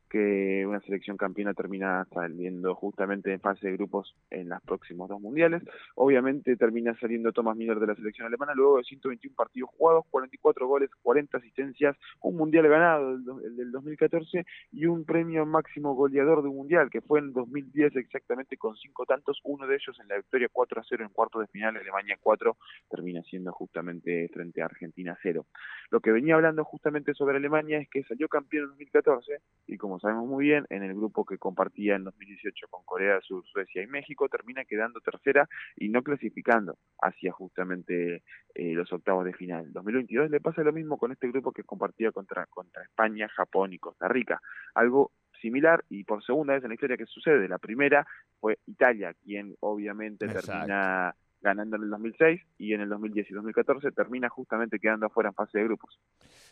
que 0.09 0.65
una 0.67 0.79
selección 0.81 1.17
campeona 1.17 1.53
termina 1.53 2.05
saliendo 2.13 2.75
justamente 2.75 3.33
en 3.33 3.39
fase 3.39 3.67
de 3.67 3.73
grupos 3.77 4.15
en 4.29 4.49
los 4.49 4.61
próximos 4.61 5.09
dos 5.09 5.19
mundiales. 5.19 5.63
Obviamente 5.95 6.55
termina 6.55 6.97
saliendo 6.99 7.31
Thomas 7.31 7.57
Müller 7.57 7.79
de 7.79 7.87
la 7.87 7.95
selección 7.95 8.27
alemana 8.27 8.53
luego 8.53 8.77
de 8.77 8.83
121 8.83 9.35
partidos 9.35 9.69
jugados, 9.71 10.05
44 10.09 10.67
goles, 10.67 10.89
40 11.01 11.37
asistencias, 11.37 11.95
un 12.21 12.35
mundial 12.37 12.67
ganado, 12.67 13.11
el, 13.11 13.23
do- 13.23 13.39
el 13.41 13.55
del 13.55 13.71
2014, 13.71 14.45
y 14.71 14.85
un 14.85 15.05
premio 15.05 15.45
máximo 15.45 15.95
goleador 15.95 16.41
de 16.43 16.49
un 16.49 16.55
mundial, 16.57 16.89
que 16.89 17.01
fue 17.01 17.19
en 17.19 17.33
2010 17.33 17.95
exactamente 17.95 18.57
con 18.57 18.75
cinco 18.75 19.05
tantos, 19.05 19.39
uno 19.43 19.67
de 19.67 19.75
ellos 19.75 19.99
en 20.01 20.07
la 20.07 20.17
victoria 20.17 20.49
4 20.51 20.81
a 20.81 20.83
0 20.87 21.03
en 21.03 21.09
cuartos 21.09 21.41
de 21.41 21.47
final, 21.47 21.75
Alemania 21.77 22.17
4, 22.21 22.57
termina 22.89 23.21
siendo 23.23 23.51
justamente 23.51 24.29
frente 24.33 24.61
a 24.61 24.65
Argentina 24.65 25.17
0. 25.21 25.45
Lo 25.89 25.99
que 25.99 26.11
venía 26.11 26.35
hablando 26.35 26.63
justamente 26.63 27.13
sobre 27.13 27.37
Alemania 27.37 27.79
es 27.79 27.89
que 27.89 28.03
salió 28.03 28.27
campeón 28.27 28.63
en 28.65 28.69
2014, 28.71 29.39
y 29.67 29.77
como 29.77 29.94
como 29.95 30.01
sabemos 30.01 30.27
muy 30.27 30.43
bien, 30.43 30.65
en 30.69 30.83
el 30.83 30.93
grupo 30.93 31.23
que 31.23 31.37
compartía 31.37 31.95
en 31.95 32.03
2018 32.03 32.67
con 32.69 32.83
Corea 32.83 33.13
del 33.13 33.21
Sur, 33.21 33.45
Suecia 33.45 33.81
y 33.81 33.87
México, 33.87 34.27
termina 34.27 34.65
quedando 34.65 34.99
tercera 34.99 35.47
y 35.77 35.87
no 35.87 36.03
clasificando 36.03 36.77
hacia 37.01 37.31
justamente 37.31 38.23
eh, 38.55 38.73
los 38.73 38.91
octavos 38.91 39.23
de 39.23 39.31
final. 39.31 39.67
En 39.67 39.71
2022 39.71 40.31
le 40.31 40.41
pasa 40.41 40.63
lo 40.63 40.73
mismo 40.73 40.97
con 40.97 41.13
este 41.13 41.29
grupo 41.29 41.53
que 41.53 41.63
compartía 41.63 42.11
contra, 42.11 42.45
contra 42.47 42.83
España, 42.83 43.29
Japón 43.29 43.71
y 43.71 43.79
Costa 43.79 44.09
Rica. 44.09 44.41
Algo 44.73 45.13
similar 45.39 45.81
y 45.87 46.03
por 46.03 46.21
segunda 46.25 46.55
vez 46.55 46.63
en 46.63 46.69
la 46.69 46.75
historia 46.75 46.97
que 46.97 47.05
sucede. 47.05 47.47
La 47.47 47.57
primera 47.57 48.05
fue 48.41 48.59
Italia, 48.65 49.13
quien 49.23 49.55
obviamente 49.61 50.27
termina 50.27 51.15
ganando 51.45 51.75
en 51.75 51.83
el 51.83 51.89
2006 51.91 52.41
y 52.57 52.73
en 52.73 52.81
el 52.81 52.89
2010 52.89 53.29
y 53.29 53.33
2014 53.35 53.91
termina 53.91 54.29
justamente 54.29 54.79
quedando 54.79 55.05
afuera 55.05 55.29
en 55.29 55.35
fase 55.35 55.59
de 55.59 55.65
grupos. 55.65 55.99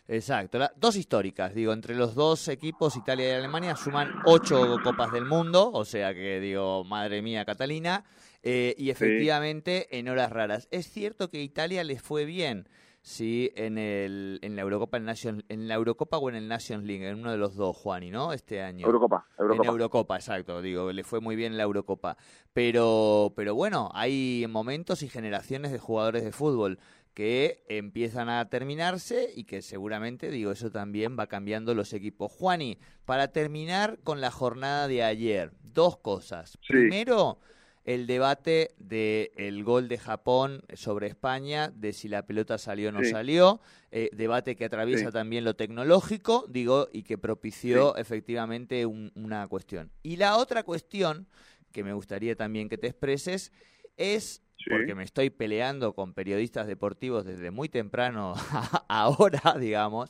Exacto, 0.08 0.60
dos 0.78 0.96
históricas, 0.96 1.56
digo, 1.56 1.74
entre 1.74 1.96
los 1.96 2.14
dos 2.14 2.48
equipos, 2.48 2.96
Italia 2.96 3.30
y 3.30 3.32
Alemania, 3.32 3.76
suman 3.76 4.12
ocho 4.26 4.78
copas 4.84 5.12
del 5.12 5.26
mundo, 5.26 5.72
o 5.72 5.84
sea 5.84 6.14
que 6.14 6.40
digo, 6.40 6.84
madre 6.84 7.22
mía, 7.22 7.44
Catalina, 7.44 8.04
eh, 8.44 8.76
y 8.78 8.92
efectivamente 8.92 9.98
en 9.98 10.10
horas 10.10 10.32
raras. 10.32 10.68
Es 10.70 10.88
cierto 10.88 11.30
que 11.30 11.42
Italia 11.42 11.84
les 11.84 12.02
fue 12.02 12.26
bien, 12.26 12.68
sí 13.04 13.52
en, 13.56 13.78
el, 13.78 14.40
en 14.42 14.56
la 14.56 14.62
Eurocopa 14.62 14.98
en, 14.98 15.06
Nation, 15.06 15.44
en 15.50 15.68
la 15.68 15.76
Eurocopa 15.76 16.18
o 16.18 16.30
en 16.30 16.36
el 16.36 16.48
Nations 16.48 16.86
League, 16.86 17.08
en 17.08 17.20
uno 17.20 17.32
de 17.32 17.38
los 17.38 17.56
dos, 17.56 17.76
Juani, 17.78 18.10
¿no? 18.10 18.34
Este 18.34 18.62
año. 18.62 18.88
Eurocopa, 18.88 19.28
Eurocopa. 19.38 19.64
En 19.64 19.70
Eurocopa, 19.70 20.16
exacto, 20.16 20.62
digo, 20.62 20.92
le 20.92 21.04
fue 21.04 21.20
muy 21.20 21.36
bien 21.36 21.52
en 21.52 21.58
la 21.58 21.64
Eurocopa. 21.64 22.18
Pero, 22.54 23.34
pero 23.36 23.54
bueno, 23.54 23.92
hay 23.94 24.46
momentos 24.50 25.04
y 25.04 25.10
generaciones 25.10 25.72
de 25.72 25.80
jugadores 25.80 26.24
de 26.24 26.32
fútbol 26.32 26.80
que 27.14 27.64
empiezan 27.68 28.30
a 28.30 28.50
terminarse 28.50 29.32
y 29.36 29.44
que 29.44 29.62
seguramente, 29.62 30.32
digo, 30.32 30.52
eso 30.52 30.72
también 30.72 31.18
va 31.20 31.28
cambiando 31.28 31.76
los 31.76 31.94
equipos. 31.94 32.32
Juani, 32.32 32.80
para 33.06 33.28
terminar 33.28 34.00
con 34.04 34.22
la 34.22 34.32
jornada 34.32 34.88
de 34.88 35.04
ayer, 35.04 35.52
dos 35.62 35.98
cosas. 35.98 36.58
Primero, 36.68 37.38
el 37.86 38.08
debate 38.08 38.74
del 38.78 39.32
el 39.36 39.64
gol 39.64 39.88
de 39.88 39.98
Japón 39.98 40.64
sobre 40.74 41.08
España, 41.08 41.70
de 41.70 41.94
si 41.94 42.08
la 42.08 42.26
pelota 42.26 42.58
salió 42.58 42.90
o 42.90 42.92
no 42.92 43.04
salió, 43.04 43.60
eh, 43.92 44.10
debate 44.14 44.56
que 44.56 44.66
atraviesa 44.66 45.12
también 45.12 45.44
lo 45.44 45.56
tecnológico, 45.56 46.46
digo, 46.48 46.88
y 46.94 47.04
que 47.04 47.18
propició 47.18 47.96
efectivamente 47.98 48.86
una 48.86 49.48
cuestión. 49.48 49.92
Y 50.02 50.16
la 50.16 50.38
otra 50.38 50.64
cuestión 50.64 51.28
que 51.72 51.84
me 51.84 51.94
gustaría 51.94 52.36
también 52.36 52.70
que 52.70 52.78
te 52.78 52.88
expreses 52.88 53.52
es 53.98 54.42
porque 54.70 54.96
me 54.96 55.04
estoy 55.04 55.30
peleando 55.30 55.94
con 55.94 56.14
periodistas 56.14 56.68
deportivos 56.68 57.26
desde 57.26 57.52
muy 57.52 57.68
temprano 57.68 58.34
ahora, 58.88 59.58
digamos, 59.60 60.10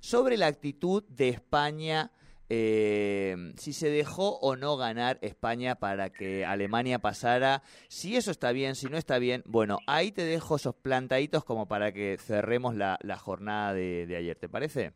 sobre 0.00 0.38
la 0.38 0.46
actitud 0.46 1.04
de 1.08 1.28
España 1.28 2.10
eh, 2.50 3.36
si 3.56 3.72
se 3.72 3.88
dejó 3.88 4.38
o 4.40 4.56
no 4.56 4.76
ganar 4.76 5.18
España 5.22 5.76
para 5.76 6.10
que 6.10 6.44
Alemania 6.44 6.98
pasara. 6.98 7.62
Si 7.88 8.16
eso 8.16 8.30
está 8.30 8.52
bien, 8.52 8.74
si 8.74 8.88
no 8.88 8.96
está 8.96 9.18
bien, 9.18 9.42
bueno, 9.46 9.78
ahí 9.86 10.10
te 10.10 10.22
dejo 10.22 10.56
esos 10.56 10.74
plantaditos 10.74 11.44
como 11.44 11.68
para 11.68 11.92
que 11.92 12.16
cerremos 12.18 12.74
la, 12.74 12.98
jornada 13.16 13.72
de, 13.72 14.06
de 14.06 14.16
ayer, 14.16 14.36
¿te 14.36 14.48
parece? 14.48 14.92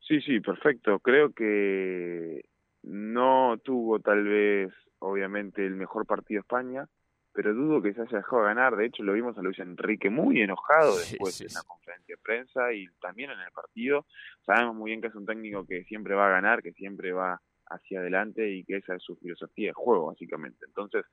Sí, 0.00 0.20
sí, 0.20 0.40
perfecto. 0.40 1.00
Creo 1.00 1.32
que 1.32 2.42
no 2.82 3.56
tuvo 3.64 3.98
tal 3.98 4.24
vez, 4.24 4.72
obviamente, 5.00 5.66
el 5.66 5.74
mejor 5.74 6.06
partido 6.06 6.40
España 6.40 6.88
pero 7.32 7.54
dudo 7.54 7.80
que 7.80 7.94
se 7.94 8.02
haya 8.02 8.18
dejado 8.18 8.42
ganar. 8.42 8.76
De 8.76 8.86
hecho, 8.86 9.02
lo 9.02 9.14
vimos 9.14 9.36
a 9.38 9.42
Luis 9.42 9.58
Enrique 9.58 10.10
muy 10.10 10.40
enojado 10.40 10.96
después 10.98 11.40
en 11.40 11.54
la 11.54 11.62
conferencia 11.62 12.14
de 12.14 12.22
prensa 12.22 12.72
y 12.72 12.86
también 13.00 13.30
en 13.30 13.40
el 13.40 13.50
partido. 13.52 14.06
Sabemos 14.44 14.74
muy 14.74 14.90
bien 14.90 15.00
que 15.00 15.08
es 15.08 15.14
un 15.14 15.26
técnico 15.26 15.66
que 15.66 15.84
siempre 15.84 16.14
va 16.14 16.26
a 16.26 16.30
ganar, 16.30 16.62
que 16.62 16.72
siempre 16.72 17.12
va 17.12 17.40
hacia 17.66 18.00
adelante 18.00 18.50
y 18.50 18.64
que 18.64 18.76
esa 18.76 18.94
es 18.96 19.02
su 19.02 19.16
filosofía 19.16 19.68
de 19.68 19.72
juego, 19.72 20.06
básicamente. 20.06 20.66
Entonces, 20.66 21.06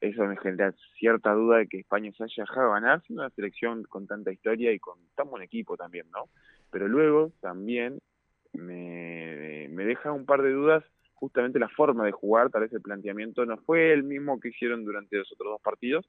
eso 0.00 0.24
me 0.24 0.36
genera 0.36 0.74
cierta 0.98 1.32
duda 1.32 1.58
de 1.58 1.68
que 1.68 1.78
España 1.78 2.12
se 2.12 2.24
haya 2.24 2.44
dejado 2.44 2.72
ganar, 2.72 3.02
siendo 3.02 3.22
una 3.22 3.30
selección 3.30 3.84
con 3.84 4.06
tanta 4.06 4.32
historia 4.32 4.72
y 4.72 4.78
con 4.78 4.98
tan 5.14 5.30
buen 5.30 5.42
equipo 5.42 5.76
también, 5.76 6.10
¿no? 6.10 6.28
Pero 6.70 6.88
luego 6.88 7.32
también 7.40 8.00
me, 8.52 9.68
me 9.70 9.84
deja 9.84 10.12
un 10.12 10.26
par 10.26 10.42
de 10.42 10.52
dudas 10.52 10.84
justamente 11.24 11.58
la 11.58 11.68
forma 11.68 12.04
de 12.04 12.12
jugar, 12.12 12.50
tal 12.50 12.62
vez 12.62 12.72
el 12.74 12.82
planteamiento 12.82 13.46
no 13.46 13.56
fue 13.56 13.94
el 13.94 14.02
mismo 14.02 14.38
que 14.38 14.48
hicieron 14.48 14.84
durante 14.84 15.16
los 15.16 15.32
otros 15.32 15.52
dos 15.52 15.62
partidos. 15.62 16.06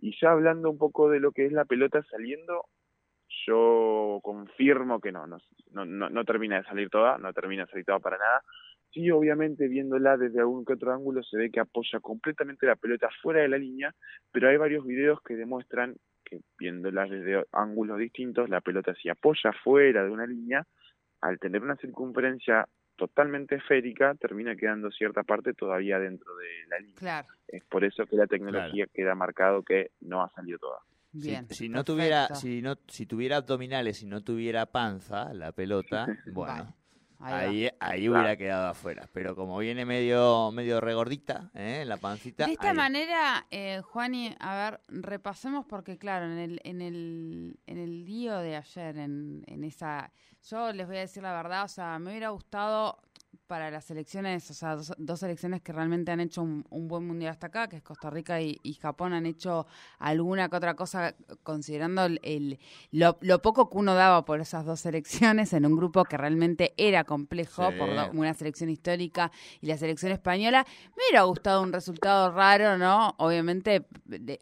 Y 0.00 0.18
ya 0.20 0.32
hablando 0.32 0.68
un 0.68 0.78
poco 0.78 1.08
de 1.08 1.20
lo 1.20 1.30
que 1.30 1.46
es 1.46 1.52
la 1.52 1.64
pelota 1.64 2.02
saliendo, 2.10 2.64
yo 3.46 4.18
confirmo 4.22 5.00
que 5.00 5.12
no, 5.12 5.28
no, 5.28 5.38
no, 5.70 6.10
no 6.10 6.24
termina 6.24 6.56
de 6.56 6.64
salir 6.64 6.90
toda, 6.90 7.18
no 7.18 7.32
termina 7.32 7.64
de 7.64 7.70
salir 7.70 7.84
toda 7.84 8.00
para 8.00 8.18
nada. 8.18 8.42
Sí, 8.90 9.10
obviamente 9.12 9.68
viéndola 9.68 10.16
desde 10.16 10.40
algún 10.40 10.64
que 10.64 10.72
otro 10.72 10.92
ángulo 10.92 11.22
se 11.22 11.36
ve 11.36 11.50
que 11.50 11.60
apoya 11.60 12.00
completamente 12.00 12.66
la 12.66 12.74
pelota 12.74 13.08
fuera 13.22 13.42
de 13.42 13.48
la 13.48 13.58
línea, 13.58 13.94
pero 14.32 14.48
hay 14.48 14.56
varios 14.56 14.84
videos 14.84 15.20
que 15.22 15.36
demuestran 15.36 15.94
que 16.24 16.40
viéndola 16.58 17.06
desde 17.06 17.44
ángulos 17.52 17.98
distintos, 17.98 18.48
la 18.48 18.60
pelota 18.60 18.92
se 19.00 19.10
apoya 19.10 19.52
fuera 19.62 20.04
de 20.04 20.10
una 20.10 20.26
línea, 20.26 20.66
al 21.20 21.38
tener 21.38 21.62
una 21.62 21.76
circunferencia 21.76 22.66
totalmente 22.98 23.54
esférica, 23.54 24.14
termina 24.16 24.56
quedando 24.56 24.90
cierta 24.90 25.22
parte 25.22 25.54
todavía 25.54 25.98
dentro 25.98 26.36
de 26.36 26.46
la 26.68 26.78
línea. 26.80 27.26
Es 27.46 27.64
por 27.64 27.84
eso 27.84 28.04
que 28.04 28.16
la 28.16 28.26
tecnología 28.26 28.86
queda 28.92 29.14
marcado 29.14 29.62
que 29.62 29.92
no 30.00 30.22
ha 30.22 30.28
salido 30.30 30.58
toda. 30.58 30.80
si, 31.48 31.68
no 31.68 31.84
tuviera, 31.84 32.34
si 32.34 32.60
no, 32.60 32.76
si 32.88 33.06
tuviera 33.06 33.36
abdominales 33.36 34.02
y 34.02 34.06
no 34.06 34.22
tuviera 34.22 34.66
panza, 34.66 35.32
la 35.32 35.52
pelota, 35.52 36.06
bueno, 36.32 36.74
Ahí, 37.20 37.68
ahí, 37.80 38.08
hubiera 38.08 38.36
quedado 38.36 38.68
afuera. 38.68 39.08
Pero 39.12 39.34
como 39.34 39.58
viene 39.58 39.84
medio, 39.84 40.52
medio 40.52 40.80
regordita, 40.80 41.50
¿eh? 41.54 41.84
la 41.84 41.96
pancita. 41.96 42.46
De 42.46 42.52
esta 42.52 42.72
manera, 42.72 43.46
eh, 43.50 43.80
Juani, 43.82 44.34
a 44.38 44.56
ver, 44.56 44.80
repasemos 44.88 45.66
porque, 45.66 45.98
claro, 45.98 46.26
en 46.26 46.38
el, 46.38 46.60
en 46.62 46.80
el, 46.80 47.58
en 47.66 47.78
el 47.78 48.04
día 48.04 48.38
de 48.38 48.56
ayer, 48.56 48.98
en, 48.98 49.42
en 49.46 49.64
esa. 49.64 50.12
Yo 50.48 50.72
les 50.72 50.86
voy 50.86 50.98
a 50.98 51.00
decir 51.00 51.22
la 51.22 51.32
verdad, 51.32 51.64
o 51.64 51.68
sea, 51.68 51.98
me 51.98 52.10
hubiera 52.10 52.28
gustado 52.28 53.00
para 53.48 53.70
las 53.70 53.86
selecciones, 53.86 54.48
o 54.50 54.54
sea, 54.54 54.76
dos, 54.76 54.92
dos 54.98 55.20
selecciones 55.20 55.62
que 55.62 55.72
realmente 55.72 56.12
han 56.12 56.20
hecho 56.20 56.42
un, 56.42 56.64
buen 56.70 57.06
mundial 57.06 57.32
hasta 57.32 57.48
acá, 57.48 57.66
que 57.66 57.76
es 57.76 57.82
Costa 57.82 58.10
Rica 58.10 58.40
y, 58.40 58.58
Japón, 58.80 59.14
han 59.14 59.26
hecho 59.26 59.66
alguna 59.98 60.48
que 60.48 60.56
otra 60.56 60.74
cosa 60.74 61.14
considerando 61.42 62.04
el, 62.04 62.58
lo, 62.92 63.42
poco 63.42 63.70
que 63.70 63.78
uno 63.78 63.94
daba 63.94 64.24
por 64.24 64.40
esas 64.40 64.64
dos 64.64 64.80
selecciones 64.80 65.52
en 65.54 65.64
un 65.64 65.76
grupo 65.76 66.04
que 66.04 66.16
realmente 66.16 66.74
era 66.76 67.04
complejo 67.04 67.72
por 67.76 67.88
una 68.12 68.34
selección 68.34 68.68
histórica 68.68 69.32
y 69.60 69.66
la 69.66 69.78
selección 69.78 70.12
española. 70.12 70.66
Me 70.96 71.02
hubiera 71.08 71.22
gustado 71.22 71.62
un 71.62 71.72
resultado 71.72 72.30
raro, 72.30 72.76
¿no? 72.76 73.14
Obviamente 73.16 73.86
eh, 74.10 74.38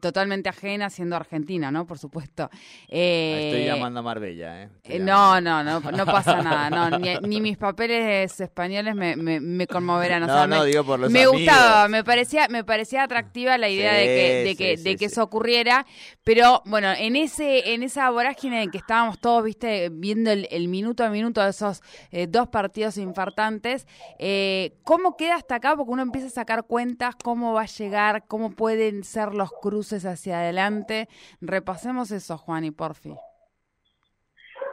totalmente 0.00 0.50
ajena 0.50 0.90
siendo 0.90 1.16
Argentina, 1.16 1.70
¿no? 1.70 1.86
Por 1.86 1.98
supuesto. 1.98 2.50
Estoy 2.82 2.90
eh, 2.90 3.64
llamando 3.66 4.00
a 4.00 4.02
Marbella, 4.02 4.64
¿eh? 4.64 4.68
¿eh? 4.84 4.98
no, 4.98 5.40
no, 5.40 5.64
no, 5.64 5.80
no 5.80 6.04
pasa 6.06 6.42
nada. 6.42 6.70
No, 6.70 6.98
ni, 6.98 7.16
ni 7.26 7.40
mis 7.40 7.56
papeles 7.56 8.33
españoles 8.40 8.94
me, 8.94 9.16
me, 9.16 9.66
conmoverán. 9.66 10.26
no, 10.26 10.46
no, 10.46 10.64
digo 10.64 10.84
por 10.84 10.98
los 10.98 11.10
Me 11.10 11.26
gustaba, 11.26 11.88
me 11.88 12.04
parecía, 12.04 12.48
me 12.48 12.64
parecía 12.64 13.02
atractiva 13.02 13.58
la 13.58 13.68
idea 13.68 13.94
de 13.94 14.04
que, 14.04 14.44
de 14.44 14.56
que, 14.56 14.76
de 14.76 14.96
que 14.96 15.04
eso 15.06 15.22
ocurriera, 15.22 15.86
pero 16.22 16.62
bueno, 16.66 16.92
en 16.96 17.16
ese, 17.16 17.74
en 17.74 17.82
esa 17.82 18.10
vorágine 18.10 18.62
en 18.62 18.70
que 18.70 18.78
estábamos 18.78 19.18
todos, 19.18 19.44
viste, 19.44 19.90
viendo 19.90 20.30
el, 20.30 20.68
minuto 20.68 21.04
a 21.04 21.10
minuto 21.10 21.42
de 21.42 21.50
esos 21.50 21.82
eh, 22.10 22.26
dos 22.26 22.48
partidos 22.48 22.96
infartantes, 22.96 23.86
eh, 24.18 24.76
¿cómo 24.82 25.16
queda 25.16 25.36
hasta 25.36 25.56
acá? 25.56 25.76
Porque 25.76 25.92
uno 25.92 26.02
empieza 26.02 26.28
a 26.28 26.30
sacar 26.30 26.64
cuentas, 26.64 27.14
cómo 27.22 27.52
va 27.52 27.62
a 27.62 27.66
llegar, 27.66 28.24
cómo 28.26 28.50
pueden 28.50 29.04
ser 29.04 29.34
los 29.34 29.50
cruces 29.52 30.04
hacia 30.04 30.38
adelante. 30.38 31.08
Repasemos 31.40 32.10
eso, 32.10 32.38
Juan 32.38 32.64
y 32.64 32.70
Porfi. 32.70 33.14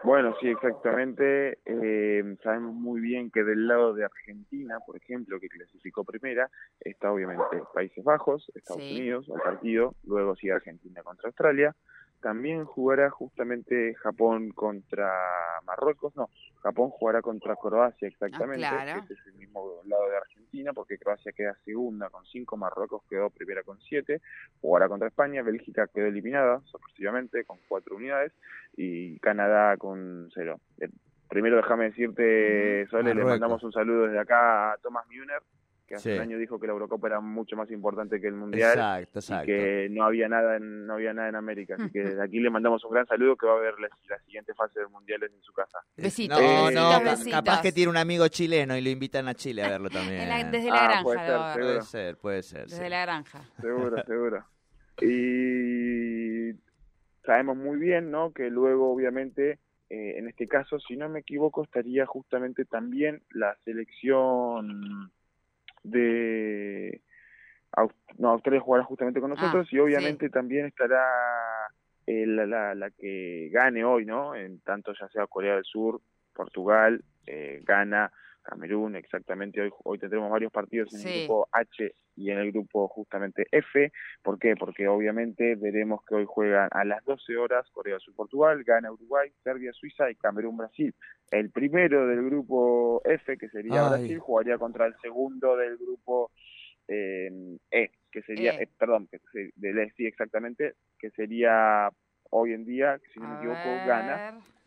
Bueno, 0.03 0.35
sí, 0.41 0.47
exactamente. 0.47 1.59
Eh, 1.65 2.35
sabemos 2.43 2.73
muy 2.73 3.01
bien 3.01 3.29
que 3.29 3.43
del 3.43 3.67
lado 3.67 3.93
de 3.93 4.03
Argentina, 4.03 4.79
por 4.85 4.97
ejemplo, 4.97 5.39
que 5.39 5.47
clasificó 5.47 6.03
primera, 6.03 6.49
está 6.79 7.11
obviamente 7.11 7.61
Países 7.73 8.03
Bajos, 8.03 8.51
Estados 8.55 8.81
Unidos, 8.81 9.29
al 9.33 9.41
partido, 9.41 9.95
luego 10.03 10.35
sigue 10.35 10.53
Argentina 10.53 11.03
contra 11.03 11.27
Australia, 11.27 11.75
también 12.21 12.65
jugará 12.65 13.09
justamente 13.09 13.93
Japón 13.95 14.51
contra 14.51 15.11
Marruecos, 15.65 16.15
no, 16.15 16.29
Japón 16.61 16.91
jugará 16.91 17.21
contra 17.21 17.55
Croacia 17.55 18.07
exactamente, 18.07 18.65
ah, 18.65 18.97
este 18.99 19.15
es 19.15 19.19
el 19.27 19.33
mismo 19.33 19.81
lado 19.85 20.09
de 20.09 20.17
Argentina, 20.17 20.73
porque 20.73 20.97
Croacia 20.97 21.31
queda 21.31 21.55
segunda 21.65 22.09
con 22.09 22.23
cinco, 22.25 22.55
Marruecos 22.55 23.01
quedó 23.09 23.29
primera 23.31 23.63
con 23.63 23.79
siete, 23.81 24.21
jugará 24.61 24.87
contra 24.87 25.07
España, 25.07 25.41
Bélgica 25.41 25.87
quedó 25.87 26.05
eliminada 26.05 26.61
sorpresivamente 26.65 27.45
con 27.45 27.57
cuatro 27.67 27.95
unidades 27.95 28.31
y 28.77 29.17
Canadá 29.19 29.75
con 29.77 30.29
cero. 30.33 30.59
Eh, 30.79 30.89
primero 31.27 31.57
déjame 31.57 31.85
decirte, 31.85 32.87
Sole, 32.89 33.15
le 33.15 33.23
mandamos 33.23 33.63
un 33.63 33.71
saludo 33.71 34.05
desde 34.05 34.19
acá 34.19 34.73
a 34.73 34.77
Thomas 34.77 35.07
Müner, 35.07 35.41
que 35.91 35.95
hace 35.97 36.11
Sí. 36.11 36.15
un 36.15 36.21
año 36.21 36.37
dijo 36.37 36.59
que 36.59 36.67
la 36.67 36.73
Eurocopa 36.73 37.07
era 37.07 37.19
mucho 37.19 37.55
más 37.55 37.69
importante 37.69 38.19
que 38.21 38.27
el 38.27 38.33
Mundial 38.35 38.71
Exacto, 38.71 39.11
y 39.13 39.19
exacto. 39.19 39.45
que 39.45 39.87
no 39.91 40.03
había 40.05 40.27
nada 40.29 40.55
en, 40.57 40.87
no 40.87 40.93
había 40.93 41.13
nada 41.13 41.29
en 41.29 41.35
América. 41.35 41.75
Así 41.77 41.91
que 41.91 41.99
desde 42.03 42.23
aquí 42.23 42.39
le 42.39 42.49
mandamos 42.49 42.83
un 42.85 42.91
gran 42.91 43.05
saludo 43.05 43.35
que 43.35 43.45
va 43.45 43.53
a 43.57 43.59
ver 43.59 43.73
la, 43.79 43.89
la 44.09 44.19
siguiente 44.19 44.53
fase 44.53 44.79
del 44.79 44.89
Mundial 44.89 45.23
en 45.23 45.41
su 45.41 45.51
casa. 45.53 45.77
Besitos, 45.97 46.39
No, 46.41 46.63
besitos, 46.65 46.73
no, 46.83 46.89
ca- 46.89 47.11
besitos. 47.11 47.33
capaz 47.33 47.61
que 47.61 47.71
tiene 47.71 47.89
un 47.91 47.97
amigo 47.97 48.27
chileno 48.29 48.75
y 48.77 48.81
lo 48.81 48.89
invitan 48.89 49.27
a 49.27 49.33
Chile 49.33 49.63
a 49.63 49.69
verlo 49.69 49.89
también. 49.91 50.29
La- 50.29 50.43
desde 50.49 50.69
la 50.69 50.75
Ah, 50.75 50.87
granja 50.87 51.03
puede 51.03 51.19
ser. 51.19 51.61
Puede 51.61 51.81
ser, 51.81 52.17
puede 52.17 52.43
ser. 52.43 52.63
Desde 52.67 52.83
sí. 52.85 52.89
la 52.89 53.01
granja. 53.01 53.41
Seguro, 53.59 54.03
seguro. 54.07 54.45
Y 55.01 56.53
sabemos 57.25 57.57
muy 57.57 57.77
bien, 57.77 58.11
¿no? 58.11 58.31
Que 58.33 58.49
luego, 58.49 58.91
obviamente, 58.93 59.59
eh, 59.89 60.15
en 60.17 60.27
este 60.27 60.47
caso, 60.47 60.79
si 60.79 60.95
no 60.95 61.09
me 61.09 61.19
equivoco, 61.19 61.63
estaría 61.63 62.05
justamente 62.05 62.65
también 62.65 63.21
la 63.31 63.55
selección 63.65 65.11
de 65.83 67.01
no, 68.17 68.29
Australia 68.29 68.61
jugará 68.61 68.83
justamente 68.83 69.21
con 69.21 69.29
nosotros 69.29 69.71
y 69.71 69.79
obviamente 69.79 70.29
también 70.29 70.65
estará 70.65 71.03
eh, 72.05 72.25
la, 72.25 72.45
la, 72.45 72.75
la 72.75 72.91
que 72.91 73.49
gane 73.51 73.83
hoy, 73.83 74.05
¿no? 74.05 74.35
En 74.35 74.59
tanto 74.61 74.93
ya 74.99 75.07
sea 75.09 75.27
Corea 75.27 75.55
del 75.55 75.63
Sur, 75.63 76.01
Portugal, 76.33 77.03
eh, 77.25 77.61
Ghana, 77.63 78.11
Camerún, 78.43 78.95
exactamente. 78.95 79.61
Hoy, 79.61 79.69
hoy 79.83 79.99
tendremos 79.99 80.31
varios 80.31 80.51
partidos 80.51 80.93
en 80.93 80.99
Sí. 81.01 81.07
el 81.07 81.13
grupo 81.19 81.47
H 81.51 81.93
y 82.15 82.31
en 82.31 82.39
el 82.39 82.51
grupo 82.51 82.87
justamente 82.87 83.45
F. 83.51 83.91
¿Por 84.23 84.39
qué? 84.39 84.55
Porque 84.55 84.87
obviamente 84.87 85.55
veremos 85.55 86.03
que 86.05 86.15
hoy 86.15 86.25
juegan 86.27 86.67
a 86.71 86.83
las 86.83 87.03
12 87.05 87.37
horas 87.37 87.69
Corea 87.71 87.93
del 87.95 88.01
Sur, 88.01 88.15
Portugal, 88.15 88.63
Ghana, 88.63 88.91
Uruguay, 88.91 89.31
Serbia, 89.43 89.71
Suiza 89.73 90.09
y 90.09 90.15
Camerún, 90.15 90.57
Brasil. 90.57 90.93
El 91.29 91.49
primero 91.51 92.07
del 92.07 92.23
grupo 92.25 93.01
F, 93.05 93.37
que 93.37 93.49
sería 93.49 93.83
Ay. 93.83 93.89
Brasil, 93.89 94.19
jugaría 94.19 94.57
contra 94.57 94.85
el 94.87 94.95
segundo 95.01 95.55
del 95.55 95.77
grupo 95.77 96.31
eh, 96.87 97.57
E, 97.69 97.91
que 98.11 98.21
sería, 98.23 98.51
E. 98.51 98.63
eh, 98.63 98.69
perdón, 98.77 99.07
que 99.07 99.19
se- 99.31 99.51
del 99.55 99.79
E, 99.79 99.91
sí, 99.95 100.05
exactamente, 100.05 100.73
que 100.99 101.09
sería 101.11 101.89
hoy 102.31 102.53
en 102.53 102.65
día, 102.65 102.99
si 103.13 103.19
no 103.19 103.29
me 103.29 103.35
equivoco, 103.35 103.75
ver. 103.77 103.85
Ghana. 103.85 104.21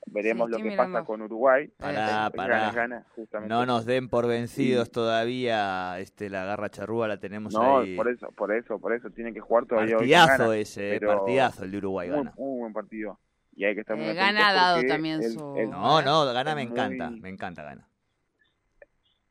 Veremos 0.07 0.47
Sí, 0.49 0.53
lo 0.53 0.59
que 0.59 0.65
mirando. 0.65 0.93
pasa 0.93 1.07
con 1.07 1.23
Uruguay. 1.23 1.69
Pará, 1.79 2.27
Eh, 2.27 2.37
pará. 2.37 3.05
Justamente. 3.17 3.49
No 3.53 3.65
nos 3.67 3.87
den 3.87 4.09
por 4.09 4.27
vencidos 4.27 4.91
todavía. 4.91 5.99
Este, 5.99 6.29
la 6.31 6.45
garra 6.45 6.69
charrúa 6.69 7.09
la 7.09 7.19
tenemos 7.19 7.55
No, 7.55 7.79
ahí. 7.81 7.97
por 7.97 8.09
eso, 8.09 8.31
por 8.33 8.53
eso, 8.55 8.79
por 8.79 8.93
eso 8.95 9.11
tienen 9.11 9.33
que 9.35 9.41
jugar 9.41 9.67
todavía 9.67 9.97
Partidazo 9.97 10.53
ese, 10.53 10.97
eh, 10.97 11.01
partidazo 11.01 11.65
el 11.65 11.71
de 11.71 11.79
Uruguay 11.79 12.09
muy, 12.11 12.19
gana. 12.19 12.33
muy 12.37 12.59
buen 12.61 12.73
partido. 12.73 13.19
Y 13.57 13.65
hay 13.65 13.75
que 13.75 13.81
estar 13.83 13.97
muy 13.97 14.07
Eh, 14.07 14.15
Ghana 14.15 14.49
ha 14.49 14.53
dado 14.53 14.83
también 14.87 15.23
el- 15.23 15.31
su- 15.33 15.57
el- 15.57 15.71
No, 15.71 16.03
no, 16.03 16.25
gana 16.33 16.55
me 16.55 16.65
muy- 16.67 16.73
encanta, 16.73 17.11
me 17.11 17.29
encanta 17.31 17.63
gana. 17.63 17.89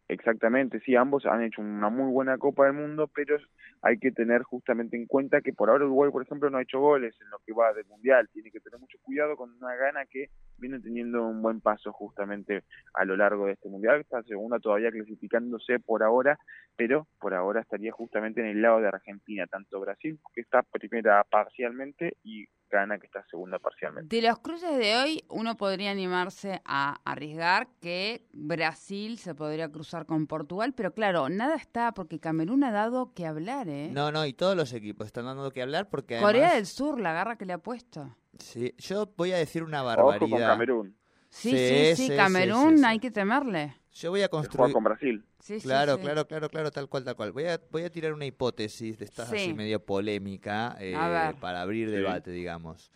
Exactamente, 0.09 0.79
sí, 0.85 0.95
ambos 0.95 1.25
han 1.25 1.43
hecho 1.43 1.61
una 1.61 1.89
muy 1.89 2.11
buena 2.11 2.37
Copa 2.37 2.65
del 2.65 2.73
Mundo, 2.73 3.09
pero 3.15 3.37
hay 3.81 3.97
que 3.97 4.11
tener 4.11 4.43
justamente 4.43 4.95
en 4.97 5.07
cuenta 5.07 5.41
que 5.41 5.53
por 5.53 5.69
ahora 5.69 5.85
Uruguay, 5.85 6.11
por 6.11 6.21
ejemplo, 6.23 6.49
no 6.49 6.57
ha 6.57 6.61
hecho 6.61 6.79
goles 6.79 7.15
en 7.21 7.29
lo 7.29 7.39
que 7.45 7.53
va 7.53 7.73
del 7.73 7.85
Mundial. 7.85 8.29
Tiene 8.31 8.51
que 8.51 8.59
tener 8.59 8.79
mucho 8.79 8.97
cuidado 9.01 9.35
con 9.37 9.51
una 9.57 9.75
gana 9.75 10.05
que 10.05 10.29
viene 10.63 10.79
teniendo 10.79 11.27
un 11.27 11.41
buen 11.41 11.59
paso 11.59 11.91
justamente 11.91 12.63
a 12.93 13.03
lo 13.03 13.17
largo 13.17 13.47
de 13.47 13.53
este 13.53 13.67
Mundial. 13.67 13.99
Está 13.99 14.23
segunda 14.23 14.59
todavía 14.59 14.91
clasificándose 14.91 15.79
por 15.79 16.03
ahora, 16.03 16.39
pero 16.77 17.05
por 17.19 17.33
ahora 17.33 17.61
estaría 17.61 17.91
justamente 17.91 18.39
en 18.39 18.47
el 18.47 18.61
lado 18.61 18.79
de 18.79 18.87
Argentina, 18.87 19.45
tanto 19.45 19.81
Brasil, 19.81 20.17
que 20.33 20.41
está 20.41 20.63
primera 20.63 21.23
parcialmente, 21.25 22.15
y 22.23 22.45
Ghana, 22.71 22.97
que 22.97 23.07
está 23.07 23.25
segunda 23.29 23.59
parcialmente. 23.59 24.15
De 24.15 24.21
los 24.21 24.39
cruces 24.39 24.77
de 24.77 24.95
hoy, 24.95 25.23
uno 25.29 25.57
podría 25.57 25.91
animarse 25.91 26.61
a 26.65 26.95
arriesgar 27.03 27.67
que 27.81 28.25
Brasil 28.31 29.17
se 29.17 29.35
podría 29.35 29.69
cruzar 29.69 30.05
con 30.05 30.27
Portugal, 30.27 30.73
pero 30.75 30.93
claro, 30.93 31.27
nada 31.29 31.55
está 31.55 31.93
porque 31.93 32.19
Camerún 32.19 32.63
ha 32.63 32.71
dado 32.71 33.13
que 33.13 33.25
hablar, 33.25 33.67
¿eh? 33.67 33.89
No, 33.91 34.11
no, 34.11 34.25
y 34.25 34.33
todos 34.33 34.55
los 34.55 34.71
equipos 34.73 35.07
están 35.07 35.25
dando 35.25 35.51
que 35.51 35.61
hablar 35.61 35.89
porque 35.89 36.15
además... 36.15 36.31
Corea 36.31 36.55
del 36.55 36.65
Sur, 36.65 36.99
la 37.01 37.11
garra 37.11 37.37
que 37.37 37.45
le 37.45 37.53
ha 37.53 37.57
puesto. 37.57 38.15
Sí, 38.39 38.73
yo 38.77 39.11
voy 39.15 39.31
a 39.31 39.37
decir 39.37 39.63
una 39.63 39.83
Ojo 39.83 39.95
con 39.95 40.05
barbaridad. 40.29 40.47
Camerún, 40.47 40.95
Sí, 41.29 41.49
Sí, 41.51 41.57
sí, 41.57 41.57
sí, 41.57 41.95
sí, 41.95 42.07
sí, 42.09 42.15
Camerún 42.15 42.71
sí, 42.73 42.77
sí. 42.79 42.85
hay 42.85 42.99
que 42.99 43.11
temerle. 43.11 43.75
Yo 43.93 44.09
voy 44.11 44.21
a 44.21 44.27
que 44.27 44.31
juega 44.31 44.47
construir... 44.49 44.73
con 44.73 44.83
Brasil. 44.83 45.25
Sí, 45.39 45.59
sí, 45.59 45.67
Claro, 45.67 45.95
sí. 45.95 46.01
claro, 46.01 46.27
claro, 46.27 46.49
claro, 46.49 46.71
tal 46.71 46.87
cual, 46.89 47.03
tal 47.03 47.15
cual. 47.15 47.31
Voy 47.31 47.45
a, 47.45 47.59
voy 47.71 47.83
a 47.83 47.91
tirar 47.91 48.13
una 48.13 48.25
hipótesis 48.25 48.97
de 48.99 49.05
estas 49.05 49.29
Sí. 49.29 49.35
así 49.35 49.53
medio 49.53 49.83
polémica 49.83 50.75
eh, 50.79 50.93
para 51.39 51.61
abrir 51.61 51.89
Sí. 51.89 51.95
debate, 51.95 52.31
digamos. 52.31 52.91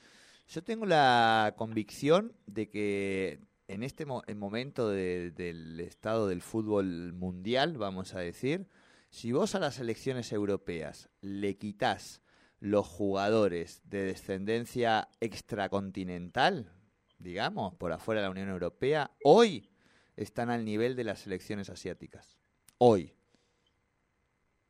Yo 0.49 0.63
tengo 0.63 0.85
la 0.85 1.53
convicción 1.57 2.33
de 2.45 2.69
que 2.69 3.39
en 3.67 3.83
este 3.83 4.05
mo- 4.05 4.23
en 4.27 4.37
momento 4.39 4.89
de- 4.89 5.31
del 5.31 5.79
estado 5.81 6.27
del 6.27 6.41
fútbol 6.41 7.13
mundial, 7.13 7.77
vamos 7.77 8.13
a 8.13 8.19
decir, 8.19 8.67
si 9.09 9.31
vos 9.31 9.55
a 9.55 9.59
las 9.59 9.75
selecciones 9.75 10.31
europeas 10.31 11.09
le 11.21 11.57
quitas 11.57 12.21
los 12.59 12.87
jugadores 12.87 13.81
de 13.85 14.03
descendencia 14.03 15.09
extracontinental, 15.19 16.71
digamos, 17.19 17.75
por 17.75 17.91
afuera 17.91 18.21
de 18.21 18.27
la 18.27 18.31
Unión 18.31 18.49
Europea, 18.49 19.11
hoy 19.23 19.69
están 20.15 20.49
al 20.49 20.65
nivel 20.65 20.95
de 20.95 21.03
las 21.03 21.19
selecciones 21.19 21.69
asiáticas. 21.69 22.37
Hoy. 22.77 23.13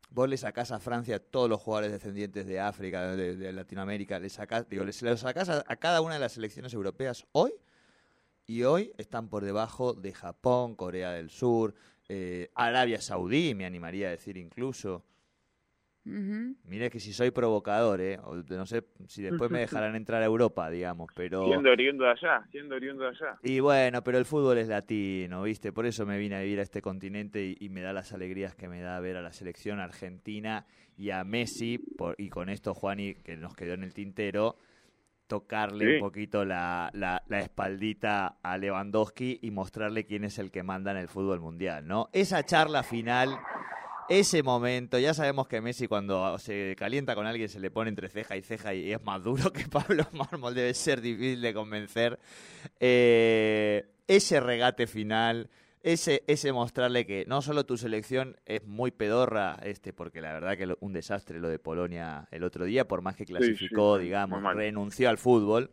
Vos 0.09 0.29
le 0.29 0.37
sacás 0.37 0.71
a 0.71 0.79
Francia 0.79 1.19
todos 1.19 1.49
los 1.49 1.61
jugadores 1.61 1.91
descendientes 1.91 2.47
de 2.47 2.61
África, 2.61 3.15
de, 3.15 3.51
Latinoamérica, 3.51 4.19
le 4.19 4.29
sacás, 4.29 4.67
digo, 4.69 4.85
a 4.85 5.75
cada 5.75 6.01
una 6.01 6.13
de 6.13 6.19
las 6.19 6.31
selecciones 6.31 6.73
europeas 6.73 7.25
hoy, 7.33 7.51
y 8.45 8.63
hoy 8.63 8.93
están 8.97 9.27
por 9.27 9.43
debajo 9.43 9.93
de 9.93 10.13
Japón, 10.13 10.75
Corea 10.75 11.11
del 11.11 11.29
Sur, 11.29 11.75
eh, 12.07 12.49
Arabia 12.55 13.01
Saudí, 13.01 13.53
me 13.53 13.65
animaría 13.65 14.07
a 14.07 14.11
decir 14.11 14.37
incluso. 14.37 15.03
Ujú. 16.07 16.55
Mire 16.63 16.89
que 16.89 16.99
si 16.99 17.11
soy 17.11 17.31
provocador, 17.31 17.99
¿eh? 17.99 18.17
O 18.23 18.35
no 18.35 18.65
sé 18.65 18.83
si 19.07 19.21
después 19.21 19.51
me 19.51 19.59
dejarán 19.59 19.95
entrar 19.95 20.21
a 20.21 20.25
Europa, 20.25 20.69
digamos, 20.69 21.09
pero... 21.13 21.45
Siendo 21.45 21.69
oriundo 21.69 22.05
de 22.05 22.11
allá, 22.11 22.47
siendo 22.51 22.75
oriundo 22.75 23.03
de 23.03 23.09
allá. 23.09 23.37
Y 23.43 23.59
bueno, 23.59 24.03
pero 24.03 24.17
el 24.17 24.25
fútbol 24.25 24.57
es 24.57 24.67
latino, 24.67 25.43
¿viste? 25.43 25.71
Por 25.73 25.85
eso 25.85 26.05
me 26.05 26.17
vine 26.17 26.35
a 26.37 26.41
vivir 26.41 26.59
a 26.59 26.63
este 26.63 26.81
continente 26.81 27.43
y, 27.45 27.57
y 27.59 27.69
me 27.69 27.81
da 27.81 27.91
las 27.93 28.13
alegrías 28.13 28.55
que 28.55 28.69
me 28.69 28.81
da 28.81 28.99
ver 29.01 29.17
a 29.17 29.21
la 29.21 29.33
selección 29.33 29.79
argentina 29.79 30.65
y 30.95 31.09
a 31.11 31.23
Messi, 31.23 31.77
por, 31.77 32.15
y 32.17 32.29
con 32.29 32.49
esto, 32.49 32.73
Juani, 32.73 33.15
que 33.15 33.35
nos 33.37 33.53
quedó 33.55 33.73
en 33.73 33.83
el 33.83 33.93
tintero, 33.93 34.55
tocarle 35.27 35.85
Sí. 35.85 35.93
un 35.95 35.99
poquito 35.99 36.45
la, 36.45 36.89
la, 36.93 37.21
la 37.27 37.39
espaldita 37.39 38.37
a 38.41 38.57
Lewandowski 38.57 39.39
y 39.41 39.51
mostrarle 39.51 40.05
quién 40.05 40.23
es 40.23 40.39
el 40.39 40.51
que 40.51 40.63
manda 40.63 40.91
en 40.91 40.97
el 40.97 41.09
fútbol 41.09 41.41
mundial, 41.41 41.85
¿no? 41.85 42.09
Esa 42.13 42.43
charla 42.43 42.81
final, 42.81 43.37
ese 44.09 44.41
momento, 44.43 44.97
ya 44.99 45.13
sabemos 45.13 45.47
que 45.47 45.59
Messi 45.61 45.87
cuando 45.87 46.37
se 46.39 46.75
calienta 46.77 47.13
con 47.15 47.25
alguien 47.25 47.49
se 47.49 47.59
le 47.59 47.69
pone 47.71 47.89
entre 47.89 48.09
ceja 48.09 48.37
y 48.37 48.41
ceja 48.41 48.73
y 48.73 48.91
es 48.93 49.03
más 49.03 49.23
duro 49.23 49.51
que 49.53 49.67
Pablo 49.67 50.07
Mármol, 50.13 50.53
debe 50.55 50.73
ser 50.73 51.01
difícil 51.01 51.41
de 51.41 51.53
convencer. 51.53 52.19
Eh, 52.79 53.85
ese 54.07 54.39
regate 54.39 54.87
final, 54.87 55.49
ese, 55.83 56.23
ese 56.27 56.51
mostrarle 56.53 57.05
que 57.05 57.25
no 57.27 57.41
solo 57.41 57.65
tu 57.65 57.77
selección 57.77 58.37
es 58.45 58.63
muy 58.65 58.91
pedorra, 58.91 59.57
este, 59.63 59.91
porque 59.93 60.21
la 60.21 60.31
verdad 60.33 60.57
que 60.57 60.65
lo- 60.67 60.77
un 60.79 60.93
desastre 60.93 61.39
lo 61.39 61.49
de 61.49 61.59
Polonia 61.59 62.27
el 62.31 62.43
otro 62.43 62.65
día, 62.65 62.87
por 62.87 63.01
más 63.01 63.15
que 63.15 63.25
clasificó, 63.25 63.97
sí, 63.97 64.05
digamos, 64.05 64.41
renunció 64.55 65.09
al 65.09 65.17
fútbol, 65.17 65.69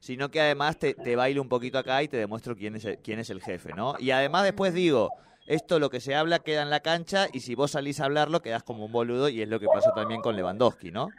sino 0.00 0.30
que 0.30 0.40
además 0.40 0.78
te, 0.78 0.94
te 0.94 1.16
bailo 1.16 1.42
un 1.42 1.48
poquito 1.48 1.78
acá 1.78 2.02
y 2.02 2.08
te 2.08 2.16
demuestro 2.16 2.56
quién 2.56 2.76
es 2.76 2.84
el, 2.84 2.98
quién 2.98 3.18
es 3.18 3.30
el 3.30 3.40
jefe, 3.42 3.72
¿no? 3.74 3.94
Y 3.98 4.10
además 4.10 4.44
después 4.44 4.72
digo, 4.74 5.10
esto 5.46 5.78
lo 5.78 5.90
que 5.90 6.00
se 6.00 6.14
habla 6.14 6.38
queda 6.38 6.62
en 6.62 6.70
la 6.70 6.80
cancha 6.80 7.26
y 7.32 7.40
si 7.40 7.54
vos 7.54 7.72
salís 7.72 8.00
a 8.00 8.06
hablarlo 8.06 8.40
quedás 8.40 8.62
como 8.62 8.86
un 8.86 8.92
boludo 8.92 9.28
y 9.28 9.42
es 9.42 9.48
lo 9.48 9.60
que 9.60 9.66
pasó 9.66 9.92
también 9.94 10.20
con 10.22 10.36
Lewandowski, 10.36 10.90
¿no? 10.90 11.10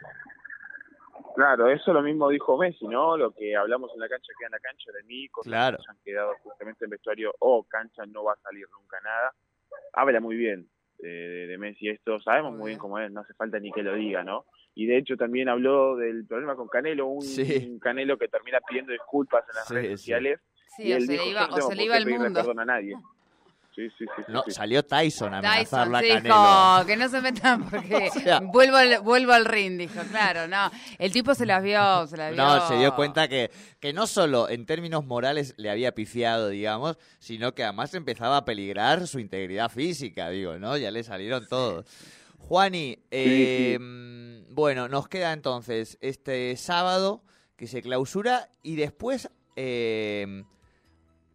Claro, 1.34 1.68
eso 1.68 1.92
lo 1.92 2.00
mismo 2.02 2.30
dijo 2.30 2.56
Messi, 2.56 2.86
¿no? 2.88 3.16
Lo 3.16 3.30
que 3.32 3.54
hablamos 3.54 3.90
en 3.92 4.00
la 4.00 4.08
cancha 4.08 4.32
queda 4.38 4.46
en 4.46 4.52
la 4.52 4.58
cancha 4.60 4.90
de 4.92 5.02
mí, 5.04 5.28
cosas 5.28 5.50
Claro. 5.50 5.76
que 5.78 5.84
han 5.90 5.98
quedado 6.02 6.32
justamente 6.42 6.84
en 6.84 6.90
vestuario 6.90 7.34
o 7.40 7.62
cancha 7.64 8.06
no 8.06 8.24
va 8.24 8.32
a 8.32 8.36
salir 8.36 8.66
nunca 8.70 8.98
nada. 9.02 9.34
Habla 9.92 10.20
muy 10.20 10.34
bien 10.36 10.66
de, 10.98 11.08
de- 11.08 11.46
de 11.46 11.58
Messi 11.58 11.90
esto, 11.90 12.18
sabemos 12.20 12.54
muy 12.54 12.68
bien 12.70 12.78
cómo 12.78 12.98
es, 12.98 13.12
no 13.12 13.20
hace 13.20 13.34
falta 13.34 13.58
ni 13.58 13.70
que 13.70 13.82
lo 13.82 13.94
diga, 13.94 14.24
¿no? 14.24 14.46
Y 14.74 14.86
de 14.86 14.96
hecho 14.96 15.16
también 15.18 15.48
habló 15.50 15.96
del 15.96 16.26
problema 16.26 16.56
con 16.56 16.68
Canelo, 16.68 17.06
un, 17.06 17.20
Sí. 17.22 17.68
un 17.70 17.78
Canelo 17.80 18.16
que 18.18 18.28
termina 18.28 18.58
pidiendo 18.66 18.92
disculpas 18.92 19.44
en 19.50 19.56
las 19.56 19.68
Sí, 19.68 19.74
redes 19.74 19.88
sí. 19.90 19.96
sociales. 19.98 20.40
Sí, 20.74 20.82
y 20.88 20.92
o 20.92 20.96
él 20.96 21.02
se, 21.06 21.12
dijo, 21.12 21.24
le 21.24 21.30
"Yo 21.30 21.30
iba, 21.32 21.46
no 21.48 21.56
o 21.66 21.68
se 21.68 21.74
le 21.76 21.84
iba 21.84 21.96
el 21.98 22.06
mundo. 22.06 22.32
perdón 22.40 22.60
a 22.60 22.64
nadie. 22.64 22.94
Sí, 23.76 23.88
sí, 23.98 24.06
sí, 24.16 24.22
No, 24.28 24.42
sí. 24.46 24.52
salió 24.52 24.82
Tyson 24.84 25.34
a 25.34 25.42
Tyson 25.42 25.80
amenazarla 25.80 25.98
a 25.98 26.00
sí, 26.00 26.08
Canelo. 26.08 26.34
dijo 26.78 26.86
que 26.86 26.96
no 26.96 27.08
se 27.10 27.20
metan 27.20 27.68
porque 27.68 28.08
O 28.16 28.20
sea- 28.20 28.40
vuelvo, 28.40 28.76
al, 28.78 29.00
vuelvo 29.02 29.32
al 29.34 29.44
ring, 29.44 29.76
dijo, 29.76 30.00
claro, 30.10 30.48
no. 30.48 30.70
El 30.98 31.12
tipo 31.12 31.34
se 31.34 31.44
las 31.44 31.62
vio, 31.62 32.06
se 32.06 32.16
las 32.16 32.32
vio. 32.32 32.42
No, 32.42 32.66
se 32.66 32.76
dio 32.78 32.94
cuenta 32.96 33.28
que, 33.28 33.50
que 33.78 33.92
no 33.92 34.06
solo 34.06 34.48
en 34.48 34.64
términos 34.64 35.04
morales 35.04 35.52
le 35.58 35.68
había 35.70 35.92
pifiado, 35.92 36.48
digamos, 36.48 36.96
sino 37.18 37.54
que 37.54 37.64
además 37.64 37.92
empezaba 37.92 38.38
a 38.38 38.44
peligrar 38.46 39.06
su 39.06 39.18
integridad 39.18 39.70
física, 39.70 40.30
digo, 40.30 40.58
¿no? 40.58 40.76
Ya 40.78 40.90
le 40.90 41.02
salieron 41.04 41.46
todos. 41.46 41.84
Juani, 42.38 42.98
eh, 43.10 43.76
mm, 43.78 44.54
bueno, 44.54 44.88
nos 44.88 45.06
queda 45.08 45.32
entonces 45.34 45.98
este 46.00 46.56
sábado 46.56 47.22
que 47.56 47.66
se 47.66 47.82
clausura 47.82 48.48
y 48.62 48.76
después, 48.76 49.28
eh, 49.56 50.44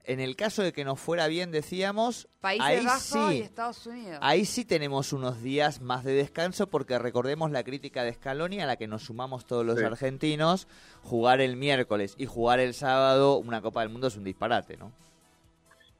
en 0.06 0.20
el 0.20 0.36
caso 0.36 0.64
de 0.64 0.74
que 0.74 0.84
nos 0.86 1.00
fuera 1.00 1.28
bien, 1.28 1.52
decíamos, 1.52 2.28
Países 2.42 2.66
ahí 2.66 2.86
Bajos 2.86 3.04
sí, 3.04 3.38
y 3.38 3.42
Estados 3.42 3.86
Unidos. 3.86 4.18
ahí 4.22 4.46
sí 4.46 4.66
tenemos 4.66 5.14
unos 5.14 5.42
días 5.42 5.80
más 5.82 6.04
de 6.04 6.14
descanso 6.14 6.68
porque 6.70 6.98
recordemos 7.00 7.52
la 7.52 7.64
crítica 7.64 8.04
de 8.04 8.14
Scaloni 8.14 8.60
a 8.62 8.66
la 8.66 8.78
que 8.78 8.88
nos 8.88 9.04
sumamos 9.04 9.46
todos 9.46 9.66
los 9.66 9.78
Sí. 9.80 9.86
argentinos, 9.86 10.68
jugar 11.04 11.40
el 11.42 11.56
miércoles 11.56 12.16
y 12.18 12.26
jugar 12.26 12.60
el 12.60 12.74
sábado 12.74 13.38
una 13.38 13.62
Copa 13.62 13.82
del 13.82 13.90
Mundo 13.90 14.08
es 14.08 14.16
un 14.16 14.24
disparate, 14.24 14.78
¿no? 14.78 14.92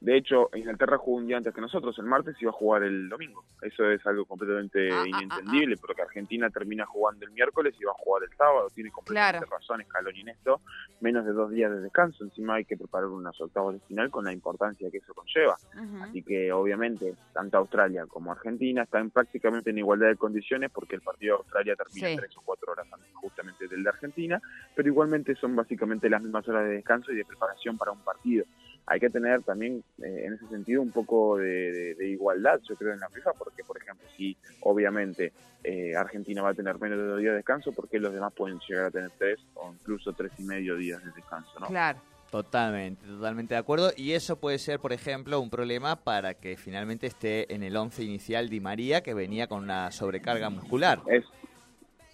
De 0.02 0.16
hecho, 0.16 0.50
Inglaterra 0.52 0.98
jugó 0.98 1.18
un 1.18 1.28
día 1.28 1.36
antes 1.36 1.54
que 1.54 1.60
nosotros, 1.60 1.96
el 2.00 2.06
martes, 2.06 2.34
y 2.40 2.42
iba 2.42 2.50
a 2.50 2.54
jugar 2.54 2.82
el 2.82 3.08
domingo. 3.08 3.44
Eso 3.62 3.88
es 3.88 4.04
algo 4.04 4.24
completamente 4.24 4.90
Ah, 4.92 5.02
ah, 5.04 5.06
inentendible, 5.06 5.76
porque 5.76 6.02
Argentina 6.02 6.50
termina 6.50 6.84
jugando 6.86 7.24
el 7.24 7.30
miércoles 7.30 7.72
y 7.80 7.84
va 7.84 7.92
a 7.92 8.02
jugar 8.02 8.24
el 8.24 8.36
sábado. 8.36 8.66
Tiene 8.74 8.90
completamente 8.90 9.46
Claro. 9.46 9.56
razón 9.60 9.80
Scaloni 9.88 10.22
en 10.22 10.30
esto. 10.30 10.60
Menos 11.00 11.24
de 11.24 11.32
dos 11.32 11.52
días 11.52 11.70
de 11.70 11.80
descanso. 11.82 12.24
Encima 12.24 12.54
hay 12.56 12.64
que 12.64 12.76
preparar 12.76 13.06
unas 13.10 13.40
octavos 13.40 13.74
de 13.74 13.80
final 13.86 14.10
con 14.10 14.24
la 14.24 14.32
importancia 14.32 14.90
que 14.90 14.98
eso 14.98 15.14
conlleva. 15.14 15.56
Así 16.02 16.20
que, 16.24 16.50
obviamente, 16.52 17.14
tanto 17.32 17.58
Australia 17.58 18.04
como 18.08 18.32
Argentina 18.32 18.82
están 18.82 19.10
prácticamente 19.10 19.70
en 19.70 19.78
igualdad 19.78 20.08
de 20.08 20.16
condiciones 20.16 20.72
porque 20.72 20.96
el 20.96 21.02
partido 21.02 21.36
de 21.36 21.42
Australia 21.42 21.76
termina 21.76 22.08
Sí. 22.08 22.16
tres 22.16 22.36
o 22.38 22.40
cuatro 22.44 22.72
horas 22.72 22.88
antes 22.92 23.08
justamente 23.14 23.68
del 23.68 23.84
de 23.84 23.88
Argentina, 23.90 24.40
pero 24.74 24.88
igualmente 24.88 25.36
son 25.36 25.54
básicamente 25.54 26.10
las 26.10 26.20
mismas 26.22 26.46
horas 26.48 26.64
de 26.64 26.70
descanso 26.74 27.12
y 27.12 27.16
de 27.16 27.24
preparación 27.24 27.78
para 27.78 27.92
un 27.92 28.02
partido. 28.02 28.44
Hay 28.86 28.98
que 29.00 29.10
tener 29.10 29.42
también, 29.42 29.82
eh, 30.02 30.24
en 30.26 30.34
ese 30.34 30.46
sentido, 30.48 30.82
un 30.82 30.90
poco 30.90 31.36
de, 31.38 31.72
de- 31.72 31.94
de 31.94 32.08
igualdad, 32.08 32.60
yo 32.68 32.74
creo, 32.76 32.92
en 32.92 33.00
la 33.00 33.08
FIFA, 33.08 33.32
porque, 33.34 33.62
por 33.64 33.76
ejemplo, 33.78 34.06
si 34.16 34.36
obviamente 34.60 35.32
eh, 35.64 35.94
Argentina 35.94 36.42
va 36.42 36.50
a 36.50 36.54
tener 36.54 36.78
menos 36.80 36.98
de 36.98 37.04
dos 37.04 37.20
días 37.20 37.30
de 37.32 37.36
descanso, 37.36 37.70
porque 37.72 38.00
los 38.00 38.12
demás 38.12 38.32
pueden 38.32 38.58
llegar 38.68 38.86
a 38.86 38.90
tener 38.90 39.10
tres 39.16 39.38
o 39.54 39.72
incluso 39.72 40.12
tres 40.12 40.32
y 40.38 40.42
medio 40.42 40.74
días 40.76 41.02
de 41.04 41.12
descanso, 41.12 41.50
¿no? 41.60 41.66
Claro. 41.68 42.00
Totalmente, 42.32 43.06
totalmente 43.06 43.52
de 43.52 43.60
acuerdo. 43.60 43.90
Y 43.94 44.12
eso 44.12 44.36
puede 44.40 44.58
ser, 44.58 44.80
por 44.80 44.94
ejemplo, 44.94 45.38
un 45.38 45.50
problema 45.50 45.96
para 45.96 46.32
que 46.32 46.56
finalmente 46.56 47.06
esté 47.06 47.52
en 47.54 47.62
el 47.62 47.76
11 47.76 48.02
inicial 48.04 48.48
Di 48.48 48.58
María, 48.58 49.02
que 49.02 49.12
venía 49.12 49.48
con 49.48 49.62
una 49.64 49.92
sobrecarga 49.92 50.48
muscular. 50.48 50.98
Es, 51.08 51.26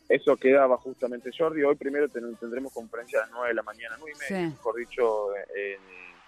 eso 0.09 0.37
quedaba 0.37 0.77
justamente 0.79 1.31
Jordi. 1.39 1.63
Hoy 1.63 1.77
primero 1.77 2.09
ten- 2.09 2.35
tendremos 2.35 2.73
conferencia 2.75 3.21
a 3.21 3.23
las 3.23 3.31
9 3.31 3.49
de 3.51 3.55
la 3.55 3.63
mañana, 3.63 3.95
9 4.01 4.13
y 4.13 4.19
media, 4.35 4.49
Sí. 4.49 4.55
mejor 4.57 4.75
dicho, 4.77 5.37
eh, 5.57 5.79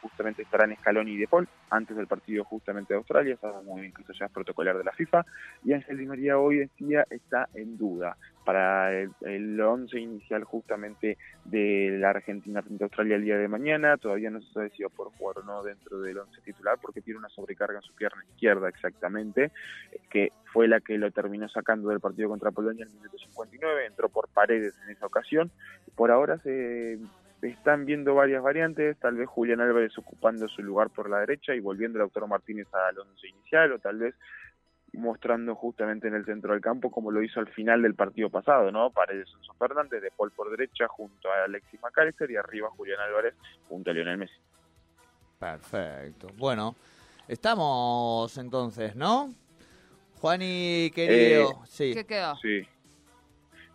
justamente 0.01 0.43
estarán 0.43 0.75
Scaloni 0.77 1.13
y 1.13 1.17
De 1.19 1.29
Paul 1.29 1.49
antes 1.71 1.97
del 1.97 2.07
partido 2.07 2.45
justamente 2.45 2.95
de 2.95 2.99
Australia, 2.99 3.37
sabemos 3.41 3.65
muy 3.65 3.83
bien 3.83 3.93
que 3.93 4.03
eso 4.03 4.13
ya 4.13 4.27
es 4.27 4.33
protocolar 4.33 4.77
de 4.77 4.85
la 4.85 4.93
FIFA, 4.93 5.25
y 5.65 5.73
Ángel 5.73 5.99
Di 5.99 6.07
María 6.07 6.39
hoy 6.39 6.61
en 6.61 6.71
día 6.79 7.07
está 7.11 7.49
en 7.55 7.77
duda 7.77 8.17
para 8.45 8.93
el, 8.99 9.11
el 9.23 9.61
11 9.61 9.99
inicial 9.99 10.45
justamente 10.45 11.19
de 11.45 11.97
la 12.01 12.11
Argentina 12.11 12.63
frente 12.63 12.85
a 12.85 12.87
Australia 12.87 13.17
el 13.17 13.25
día 13.25 13.39
de 13.39 13.49
mañana, 13.49 13.97
todavía 13.99 14.31
no 14.31 14.41
se 14.41 14.53
sabe 14.53 14.71
si 14.71 14.83
va 14.83 14.89
a 14.89 14.97
poder 14.97 15.13
jugar 15.19 15.39
o 15.39 15.43
no 15.43 15.63
dentro 15.63 16.01
del 16.01 16.19
11 16.19 16.41
titular 16.43 16.79
porque 16.81 17.01
tiene 17.01 17.19
una 17.19 17.29
sobrecarga 17.29 17.77
en 17.77 17.83
su 17.83 17.95
pierna 17.95 18.25
izquierda 18.25 18.69
exactamente, 18.69 19.53
que 20.09 20.33
fue 20.53 20.69
la 20.69 20.81
que 20.81 20.99
lo 20.99 21.11
terminó 21.11 21.49
sacando 21.49 21.91
del 21.91 22.01
partido 22.01 22.29
contra 22.29 22.51
Polonia 22.51 22.85
en 22.85 22.91
el 22.91 22.97
minuto 22.97 23.19
59, 23.19 23.87
entró 23.87 24.09
por 24.09 24.29
paredes 24.29 24.75
en 24.85 24.91
esa 24.91 25.07
ocasión. 25.07 25.51
Por 25.95 26.11
ahora 26.11 26.39
se 26.39 26.99
están 27.43 27.87
viendo 27.87 28.15
varias 28.15 28.43
variantes, 28.43 28.99
tal 28.99 29.17
vez 29.17 29.29
Julián 29.29 29.61
Álvarez 29.61 29.97
ocupando 29.99 30.49
su 30.49 30.63
lugar 30.63 30.91
por 30.91 31.09
la 31.09 31.21
derecha 31.21 31.55
y 31.55 31.61
volviendo 31.61 31.99
Lautaro 31.99 32.27
Martínez 32.27 32.67
al 32.73 32.99
once 32.99 33.29
inicial, 33.29 33.73
o 33.73 33.79
tal 33.79 33.99
vez 33.99 34.15
mostrando 34.93 35.55
justamente 35.55 36.09
en 36.09 36.15
el 36.15 36.25
centro 36.25 36.53
del 36.53 36.61
campo 36.61 36.91
como 36.91 37.11
lo 37.11 37.23
hizo 37.23 37.39
al 37.41 37.49
final 37.49 37.83
del 37.83 37.95
partido 37.95 38.29
pasado, 38.29 38.71
¿no? 38.73 38.91
Paredes 38.91 39.29
Enzo 39.37 39.55
Fernández, 39.55 40.03
De 40.03 40.11
Paul 40.11 40.33
por 40.33 40.51
derecha 40.51 40.89
junto 40.89 41.31
a 41.31 41.45
Alexis 41.45 41.81
McAllister 41.81 42.31
y 42.31 42.37
arriba 42.37 42.71
Julián 42.71 43.01
Álvarez 43.01 43.35
junto 43.69 43.91
a 43.91 43.95
Lionel 43.95 44.19
Messi. 44.19 44.35
Perfecto. 45.39 46.29
Bueno, 46.37 46.75
estamos 47.29 48.37
entonces, 48.37 48.97
¿no? 48.97 49.33
Juani, 50.21 50.91
querido. 50.95 51.63
sí. 51.65 51.95
¿Qué 51.95 52.05
quedó? 52.05 52.37
Sí. 52.37 52.67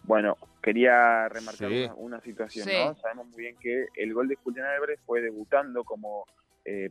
Bueno, 0.04 0.38
quería 0.65 1.30
remarcar 1.30 1.69
Sí. 1.69 1.84
una, 1.84 1.93
una 1.95 2.21
situación, 2.21 2.67
Sí. 2.67 2.73
¿no? 2.84 2.95
Sabemos 2.95 3.28
muy 3.28 3.38
bien 3.43 3.56
que 3.60 3.86
el 3.95 4.13
gol 4.15 4.28
de 4.28 4.36
Julián 4.36 4.65
Álvarez 4.65 4.99
fue 5.06 5.21
debutando 5.21 5.84
como 5.84 6.25
eh, 6.65 6.89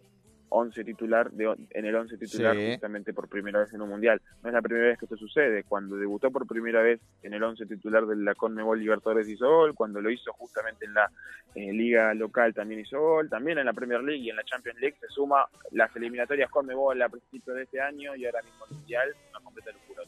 11 0.51 0.85
titular 0.85 1.33
de, 1.33 1.53
en 1.71 1.85
el 1.85 1.97
11 1.97 2.17
titular 2.17 2.55
Sí. 2.55 2.71
justamente 2.75 3.13
por 3.13 3.29
primera 3.29 3.59
vez 3.59 3.73
en 3.75 3.83
un 3.83 3.89
mundial. 3.89 4.23
No 4.45 4.49
es 4.51 4.55
la 4.55 4.63
primera 4.63 4.87
vez 4.87 4.99
que 4.99 5.07
esto 5.07 5.17
sucede. 5.17 5.65
Cuando 5.65 5.97
debutó 5.97 6.31
por 6.31 6.47
primera 6.47 6.81
vez 6.83 7.01
en 7.25 7.35
el 7.35 7.43
11 7.43 7.67
titular 7.67 8.07
de 8.07 8.15
la 8.15 8.37
Conmebol 8.37 8.79
Libertadores 8.79 9.29
hizo 9.29 9.49
gol, 9.51 9.75
cuando 9.75 10.01
lo 10.01 10.09
hizo 10.11 10.33
justamente 10.35 10.85
en 10.85 10.95
la 10.95 11.11
eh, 11.57 11.73
liga 11.73 12.15
local 12.15 12.55
también 12.55 12.81
hizo 12.83 13.01
gol, 13.01 13.29
también 13.29 13.59
en 13.59 13.67
la 13.67 13.73
Premier 13.73 14.03
League 14.05 14.23
y 14.23 14.31
en 14.31 14.37
la 14.37 14.45
Champions 14.45 14.79
League 14.81 14.97
se 15.01 15.09
suma 15.09 15.45
las 15.73 15.95
eliminatorias 15.97 16.49
Conmebol 16.51 17.03
a 17.03 17.09
principios 17.09 17.57
de 17.57 17.63
este 17.65 17.81
año 17.81 18.15
y 18.15 18.25
ahora 18.27 18.43
mismo 18.43 18.65
el 18.71 18.77
mundial, 18.77 19.13
una 19.31 19.41
completa 19.41 19.73
locura. 19.73 20.03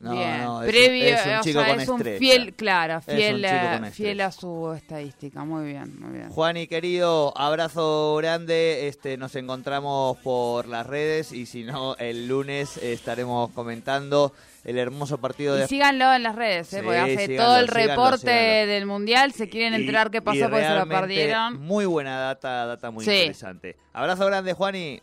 No, 0.00 0.12
Bien, 0.12 0.42
no, 0.44 0.62
es 0.62 0.66
un- 0.66 0.72
previo, 0.72 1.04
es 1.06 1.26
un, 1.26 1.32
o 1.32 1.40
chico 1.42 1.60
sea, 1.60 1.68
con 1.70 1.80
es 1.80 1.88
un 1.88 1.96
estrés. 1.96 2.18
fiel, 2.18 2.54
claro, 2.54 3.00
fiel, 3.00 3.44
a- 3.44 3.90
fiel 3.90 4.22
su 4.32 4.72
estadística. 4.76 5.44
Muy 5.44 5.64
bien, 5.66 5.98
muy 6.00 6.10
bien. 6.18 6.28
Juani, 6.28 6.66
querido, 6.66 7.32
abrazo 7.36 8.16
grande. 8.16 8.88
Este, 8.88 9.16
nos 9.16 9.34
encontramos 9.36 10.18
por 10.18 10.66
las 10.68 10.86
redes 10.86 11.32
y 11.32 11.46
si 11.46 11.64
no, 11.64 11.96
el 11.96 12.28
lunes 12.28 12.76
estaremos 12.78 13.50
comentando 13.52 14.32
el 14.64 14.78
hermoso 14.78 15.18
partido 15.18 15.56
Y 15.56 15.60
de 15.60 15.68
síganlo 15.68 16.12
en 16.12 16.24
las 16.24 16.34
redes, 16.34 16.72
¿eh? 16.72 16.78
Sí, 16.78 16.82
porque 16.84 16.98
hace 16.98 17.26
síganlo, 17.26 17.44
todo 17.44 17.56
el 17.60 17.68
síganlo, 17.68 17.88
reporte 17.88 18.18
síganlo. 18.20 18.72
del 18.72 18.86
mundial. 18.86 19.32
Se 19.32 19.48
quieren 19.48 19.72
Y- 19.74 19.76
enterar 19.76 20.10
qué 20.10 20.18
y 20.18 20.20
pasó 20.20 20.40
porque 20.50 20.64
se 20.66 20.74
lo 20.74 20.88
perdieron. 20.88 21.60
Muy 21.62 21.86
buena 21.86 22.18
data, 22.18 22.66
data 22.66 22.90
muy 22.90 23.04
Sí. 23.04 23.12
interesante. 23.12 23.76
Abrazo 23.92 24.26
grande, 24.26 24.52
Juani. 24.52 25.00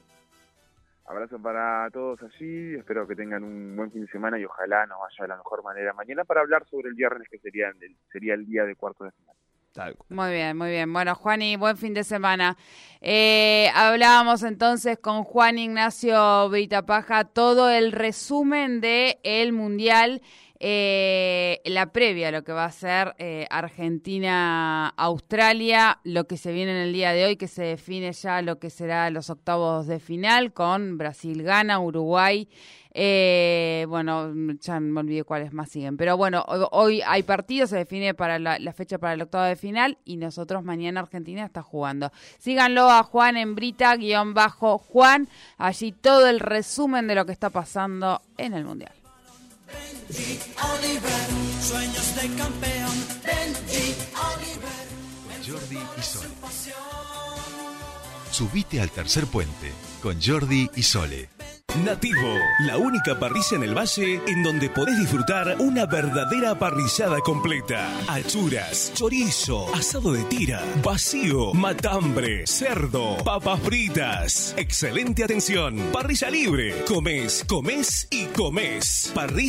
Abrazo 1.06 1.38
para 1.42 1.90
todos 1.92 2.22
allí, 2.24 2.76
espero 2.76 3.06
que 3.06 3.16
tengan 3.16 3.44
un 3.44 3.76
buen 3.76 3.92
fin 3.92 4.06
de 4.06 4.12
semana 4.12 4.40
y 4.40 4.46
ojalá 4.46 4.86
nos 4.86 5.00
vaya 5.00 5.24
de 5.24 5.28
la 5.28 5.38
mejor 5.38 5.64
manera 5.64 5.94
mañana 5.94 6.24
para 6.24 6.42
hablar 6.42 6.66
sobre 6.70 6.90
el 6.90 6.96
viernes 6.96 7.28
que 7.30 7.40
sería 7.40 7.68
el, 7.68 7.96
sería 8.12 8.36
el 8.36 8.46
día 8.46 8.64
de 8.64 8.76
cuarto 8.76 9.04
de 9.04 9.12
final. 9.12 9.36
Muy 10.10 10.32
bien, 10.32 10.56
muy 10.56 10.70
bien. 10.70 10.94
Bueno, 10.94 11.16
Juani, 11.16 11.56
buen 11.56 11.78
fin 11.78 11.96
de 11.96 12.04
semana. 12.04 12.56
Eh, 13.02 13.70
hablábamos 13.74 14.44
entonces 14.44 15.00
con 15.00 15.24
Juan 15.24 15.58
Ignacio 15.58 16.48
Britapaja 16.50 17.24
todo 17.26 17.72
el 17.72 17.92
resumen 17.92 18.82
de 18.82 19.20
el 19.24 19.52
Mundial, 19.52 20.22
eh, 20.66 21.60
la 21.66 21.88
previa, 21.88 22.32
lo 22.32 22.46
que 22.46 22.54
va 22.54 22.64
a 22.64 22.72
ser 22.72 23.16
eh, 23.18 23.46
Argentina-Australia, 23.50 26.00
lo 26.06 26.26
que 26.26 26.38
se 26.38 26.54
viene 26.54 26.72
en 26.72 26.78
el 26.78 26.94
día 26.94 27.12
de 27.12 27.26
hoy, 27.26 27.36
que 27.36 27.50
se 27.50 27.64
define 27.64 28.14
ya 28.14 28.42
lo 28.42 28.60
que 28.60 28.70
será 28.70 29.10
los 29.10 29.30
octavos 29.30 29.88
de 29.88 30.00
final 30.00 30.54
con 30.54 30.98
Brasil-Gana, 30.98 31.82
Uruguay. 31.82 32.48
Eh, 32.94 33.86
bueno, 33.90 34.32
ya 34.62 34.80
me 34.80 35.02
olvidé 35.02 35.26
cuáles 35.26 35.52
más 35.52 35.68
siguen. 35.68 35.98
Pero 35.98 36.16
bueno, 36.16 36.46
hoy, 36.72 37.02
hay 37.06 37.24
partido, 37.24 37.68
se 37.68 37.76
define 37.76 38.14
para 38.14 38.40
la, 38.40 38.58
la 38.58 38.72
fecha 38.72 38.98
para 39.00 39.16
el 39.16 39.22
octavo 39.22 39.44
de 39.44 39.58
final 39.58 39.98
y 40.06 40.16
nosotros 40.16 40.64
mañana 40.64 41.02
Argentina 41.02 41.44
está 41.44 41.62
jugando. 41.62 42.10
Síganlo 42.40 42.90
a 42.90 43.04
Juan 43.04 43.36
en 43.36 43.56
Brita, 43.56 43.98
guion 43.98 44.34
bajo 44.34 44.78
Juan. 44.78 45.28
Allí 45.58 45.92
todo 45.92 46.30
el 46.30 46.40
resumen 46.40 47.06
de 47.08 47.16
lo 47.16 47.26
que 47.26 47.34
está 47.34 47.50
pasando 47.50 48.22
en 48.38 48.54
el 48.54 48.64
Mundial. 48.64 49.03
Sueños 51.62 52.16
de 52.16 52.28
campeón, 52.38 53.06
Oliver. 54.36 54.88
Jordi 55.46 55.80
y 55.98 56.02
Sole. 56.02 56.30
Subite 58.32 58.82
al 58.82 58.92
tercer 58.92 59.26
puente 59.28 59.72
con 60.02 60.22
Jordi 60.22 60.70
y 60.76 60.84
Sole. 60.84 61.30
Nativo, 61.84 62.38
la 62.68 62.78
única 62.78 63.18
parrilla 63.18 63.58
en 63.58 63.64
el 63.64 63.76
valle 63.76 64.22
en 64.28 64.44
donde 64.44 64.70
podés 64.70 64.96
disfrutar 65.00 65.56
una 65.58 65.88
verdadera 65.88 66.54
parrillada 66.60 67.20
completa. 67.22 67.90
Achuras, 68.08 68.92
chorizo, 68.94 69.74
asado 69.74 70.14
de 70.14 70.24
tira, 70.26 70.62
vacío, 70.84 71.52
matambre, 71.56 72.46
cerdo, 72.46 73.18
papas 73.24 73.60
fritas. 73.62 74.54
Excelente 74.56 75.24
atención. 75.24 75.90
Parrilla 75.92 76.30
libre. 76.30 76.86
Comés, 76.86 77.44
comés 77.48 78.08
y 78.12 78.26
comés. 78.26 79.12
Parrilla 79.16 79.44